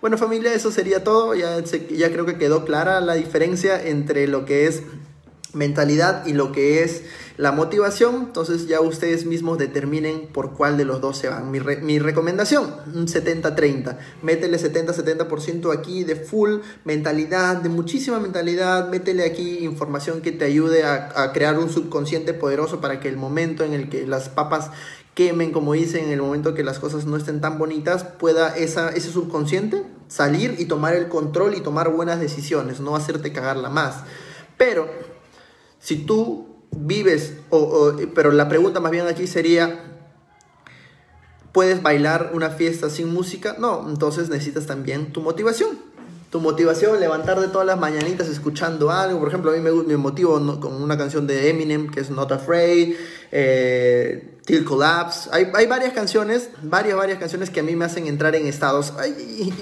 [0.01, 1.33] Bueno familia, eso sería todo.
[1.33, 4.83] Ya, ya creo que quedó clara la diferencia entre lo que es
[5.53, 7.03] mentalidad y lo que es
[7.35, 11.49] la motivación, entonces ya ustedes mismos determinen por cuál de los dos se van.
[11.49, 13.97] Mi, re, mi recomendación, un 70-30.
[14.21, 18.89] Métele 70-70% aquí de full mentalidad, de muchísima mentalidad.
[18.89, 23.63] Métele aquí información que te ayude a, crear un subconsciente poderoso para que el momento
[23.63, 24.69] en el que las papas
[25.15, 28.89] quemen, como dicen, en el momento que las cosas no estén tan bonitas, pueda esa,
[28.89, 34.03] ese subconsciente salir y tomar el control y tomar buenas decisiones, no hacerte cagarla más.
[34.57, 34.87] Pero
[35.79, 39.79] si tú vives, o, o, pero la pregunta más bien aquí sería,
[41.51, 43.55] ¿puedes bailar una fiesta sin música?
[43.59, 45.93] No, entonces necesitas también tu motivación.
[46.29, 49.19] Tu motivación, levantar de todas las mañanitas escuchando algo.
[49.19, 52.31] Por ejemplo, a mí me, me motivo con una canción de Eminem que es Not
[52.31, 52.95] Afraid.
[53.31, 55.29] Eh, Till Collapse.
[55.31, 58.93] Hay, hay, varias canciones, varias, varias canciones que a mí me hacen entrar en estados.
[58.97, 59.15] Ay,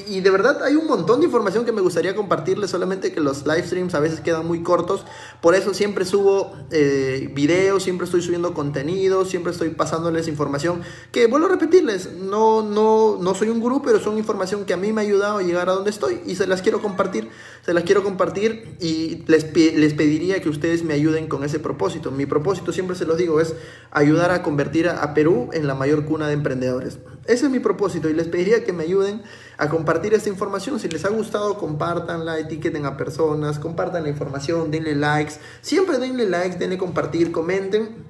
[0.07, 3.19] y, y, de verdad hay un montón de información que me gustaría compartirles, solamente que
[3.19, 5.05] los live streams a veces quedan muy cortos.
[5.39, 10.81] Por eso siempre subo eh, videos, siempre estoy subiendo contenido, siempre estoy pasándoles información.
[11.11, 14.77] Que vuelvo a repetirles, no, no, no soy un gurú, pero son información que a
[14.77, 17.29] mí me ha ayudado a llegar a donde estoy y se las quiero compartir.
[17.63, 22.09] Se las quiero compartir y les, les pediría que ustedes me ayuden con ese propósito.
[22.09, 23.53] Mi propósito, siempre se los digo, es
[23.91, 26.99] ayudar a convertir a Perú en la mayor cuna de emprendedores.
[27.25, 29.21] Ese es mi propósito y les pediría que me ayuden
[29.57, 30.79] a compartir esta información.
[30.79, 35.35] Si les ha gustado, compartanla, etiqueten a personas, compartan la información, denle likes.
[35.61, 38.05] Siempre denle likes, denle compartir, comenten,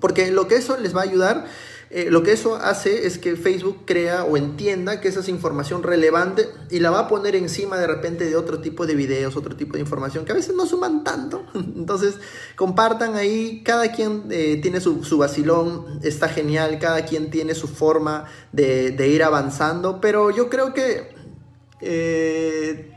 [0.00, 1.46] porque lo que eso les va a ayudar
[1.90, 5.82] eh, lo que eso hace es que Facebook crea o entienda que esa es información
[5.82, 9.56] relevante y la va a poner encima de repente de otro tipo de videos, otro
[9.56, 11.46] tipo de información que a veces no suman tanto.
[11.54, 12.16] Entonces,
[12.56, 17.68] compartan ahí, cada quien eh, tiene su, su, vacilón, está genial, cada quien tiene su
[17.68, 21.14] forma de, ir avanzando, pero yo creo que
[21.80, 22.92] eh,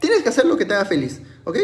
[0.00, 1.58] tienes que hacer lo que te haga feliz, ¿ok?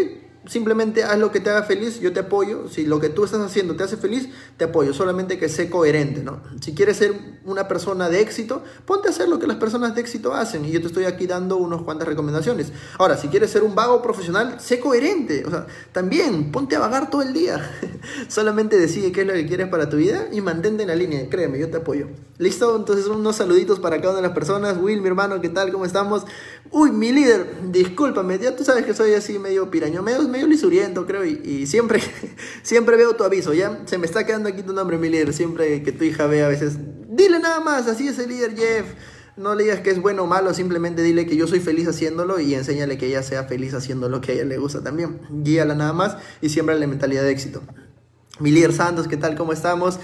[0.47, 2.68] Simplemente haz lo que te haga feliz, yo te apoyo.
[2.68, 4.92] Si lo que tú estás haciendo te hace feliz, te apoyo.
[4.92, 6.40] Solamente que sé coherente, ¿no?
[6.61, 10.01] Si quieres ser una persona de éxito, ponte a hacer lo que las personas de
[10.01, 10.64] éxito hacen.
[10.64, 12.72] Y yo te estoy aquí dando unas cuantas recomendaciones.
[12.99, 15.44] Ahora, si quieres ser un vago profesional, sé coherente.
[15.47, 17.70] O sea, también ponte a vagar todo el día.
[18.28, 21.28] Solamente decide qué es lo que quieres para tu vida y mantente en la línea.
[21.28, 22.09] Créeme, yo te apoyo.
[22.38, 22.76] ¿Listo?
[22.76, 24.76] Entonces, unos saluditos para cada una de las personas.
[24.78, 25.72] Will, mi hermano, ¿qué tal?
[25.72, 26.24] ¿Cómo estamos?
[26.70, 28.38] Uy, mi líder, discúlpame.
[28.38, 30.03] Ya tú sabes que soy así medio piraño.
[30.03, 32.01] Medio medio lisuriento, creo, y, y, siempre,
[32.62, 35.82] siempre veo tu aviso, ya se me está quedando aquí tu nombre, mi líder, siempre
[35.82, 36.76] que tu hija ve a veces,
[37.09, 38.87] dile nada más, así es el líder Jeff,
[39.37, 42.39] no le digas que es bueno o malo, simplemente dile que yo soy feliz haciéndolo
[42.39, 45.74] y enséñale que ella sea feliz haciendo lo que a ella le gusta también, guíala
[45.74, 47.62] nada más y siembra la mentalidad de éxito.
[48.39, 49.34] Mi líder Santos, ¿qué tal?
[49.34, 49.99] ¿Cómo estamos?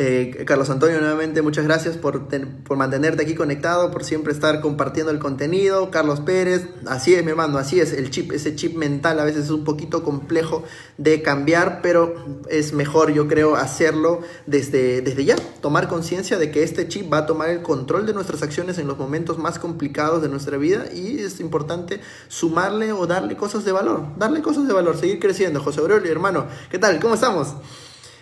[0.00, 2.28] Eh, Carlos Antonio, nuevamente muchas gracias por,
[2.62, 5.90] por, mantenerte aquí conectado, por siempre estar compartiendo el contenido.
[5.90, 9.46] Carlos Pérez, así es mi hermano, así es, el chip, ese chip mental a veces
[9.46, 10.62] es un poquito complejo
[10.98, 12.14] de cambiar, pero
[12.48, 17.18] es mejor yo creo hacerlo desde, desde ya, tomar conciencia de que este chip va
[17.18, 20.84] a tomar el control de nuestras acciones en los momentos más complicados de nuestra vida
[20.94, 25.60] y es importante sumarle o darle cosas de valor, darle cosas de valor, seguir creciendo.
[25.60, 27.00] José Aurelio, hermano, ¿qué tal?
[27.00, 27.56] ¿Cómo estamos?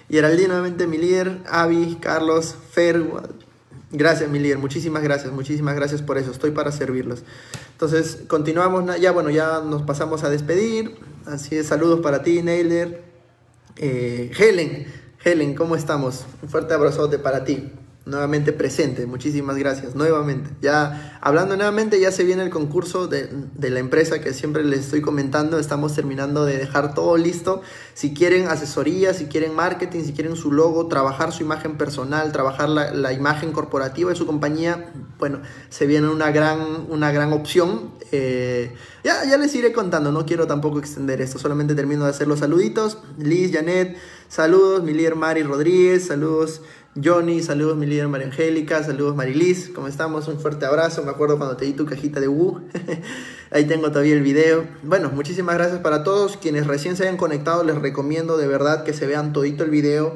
[0.08, 3.02] Geraldine, nuevamente mi líder, Avi, Carlos, Fer.
[3.90, 4.58] Gracias, mi líder.
[4.58, 6.30] Muchísimas gracias, muchísimas gracias por eso.
[6.30, 7.22] Estoy para servirlos.
[7.72, 9.00] Entonces, continuamos.
[9.00, 10.96] Ya, bueno, ya nos pasamos a despedir.
[11.24, 13.02] Así es, saludos para ti, Neiler.
[13.76, 14.86] Eh, Helen,
[15.24, 16.24] Helen, ¿cómo estamos?
[16.42, 17.70] Un fuerte abrazote para ti
[18.06, 19.04] nuevamente presente.
[19.04, 19.96] Muchísimas gracias.
[19.96, 20.50] Nuevamente.
[20.62, 23.28] Ya hablando nuevamente, ya se viene el concurso de,
[23.58, 25.58] la empresa que siempre les estoy comentando.
[25.58, 27.62] Estamos terminando de dejar todo listo.
[27.94, 32.68] Si quieren asesoría, si quieren marketing, si quieren su logo, trabajar su imagen personal, trabajar
[32.68, 37.90] la, imagen corporativa de su compañía, bueno, se viene una gran, una gran opción.
[38.12, 40.12] Eh, ya, ya les iré contando.
[40.12, 41.40] No quiero tampoco extender esto.
[41.40, 42.98] Solamente termino de hacer los saluditos.
[43.18, 43.96] Liz, Janet,
[44.28, 44.84] saludos.
[44.84, 46.62] Mi líder Mari Rodríguez, saludos.
[47.02, 50.28] Johnny, saludos mi líder María Angélica, saludos Marilis, ¿cómo estamos?
[50.28, 52.62] Un fuerte abrazo, me acuerdo cuando te di tu cajita de Wu,
[53.50, 54.64] ahí tengo todavía el video.
[54.82, 58.94] Bueno, muchísimas gracias para todos, quienes recién se hayan conectado les recomiendo de verdad que
[58.94, 60.14] se vean todito el video.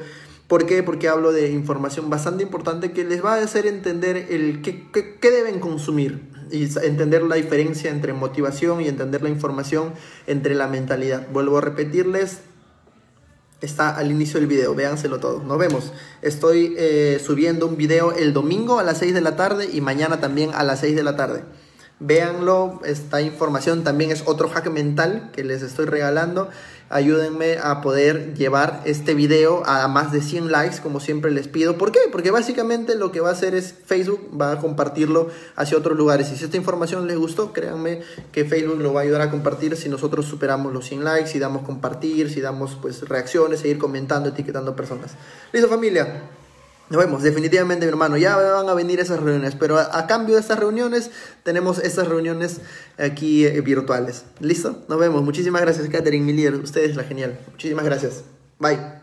[0.48, 0.82] ¿Por qué?
[0.82, 5.30] Porque hablo de información bastante importante que les va a hacer entender el qué, qué
[5.30, 9.92] deben consumir y entender la diferencia entre motivación y entender la información
[10.26, 11.28] entre la mentalidad.
[11.30, 12.40] Vuelvo a repetirles,
[13.60, 15.42] está al inicio del video, véanselo todo.
[15.42, 15.92] Nos vemos.
[16.22, 20.20] Estoy eh, subiendo un video el domingo a las 6 de la tarde y mañana
[20.20, 21.44] también a las 6 de la tarde.
[21.98, 26.48] Véanlo, esta información también es otro hack mental que les estoy regalando
[26.90, 31.78] ayúdenme a poder llevar este video a más de 100 likes, como siempre les pido.
[31.78, 32.00] ¿Por qué?
[32.10, 36.30] Porque básicamente lo que va a hacer es Facebook va a compartirlo hacia otros lugares.
[36.32, 39.76] Y si esta información les gustó, créanme que Facebook lo va a ayudar a compartir
[39.76, 44.28] si nosotros superamos los 100 likes, si damos compartir, si damos pues reacciones, seguir comentando,
[44.28, 45.12] etiquetando personas.
[45.52, 46.39] Listo familia.
[46.90, 48.16] Nos vemos, definitivamente, mi hermano.
[48.16, 51.12] Ya van a venir esas reuniones, pero a, cambio de estas reuniones,
[51.44, 52.60] tenemos estas reuniones
[52.98, 54.24] aquí eh, virtuales.
[54.40, 54.82] ¿Listo?
[54.88, 55.22] Nos vemos.
[55.22, 56.56] Muchísimas gracias, Katherine, mi líder.
[56.56, 57.38] Usted es la genial.
[57.52, 58.24] Muchísimas gracias.
[58.58, 58.99] Bye.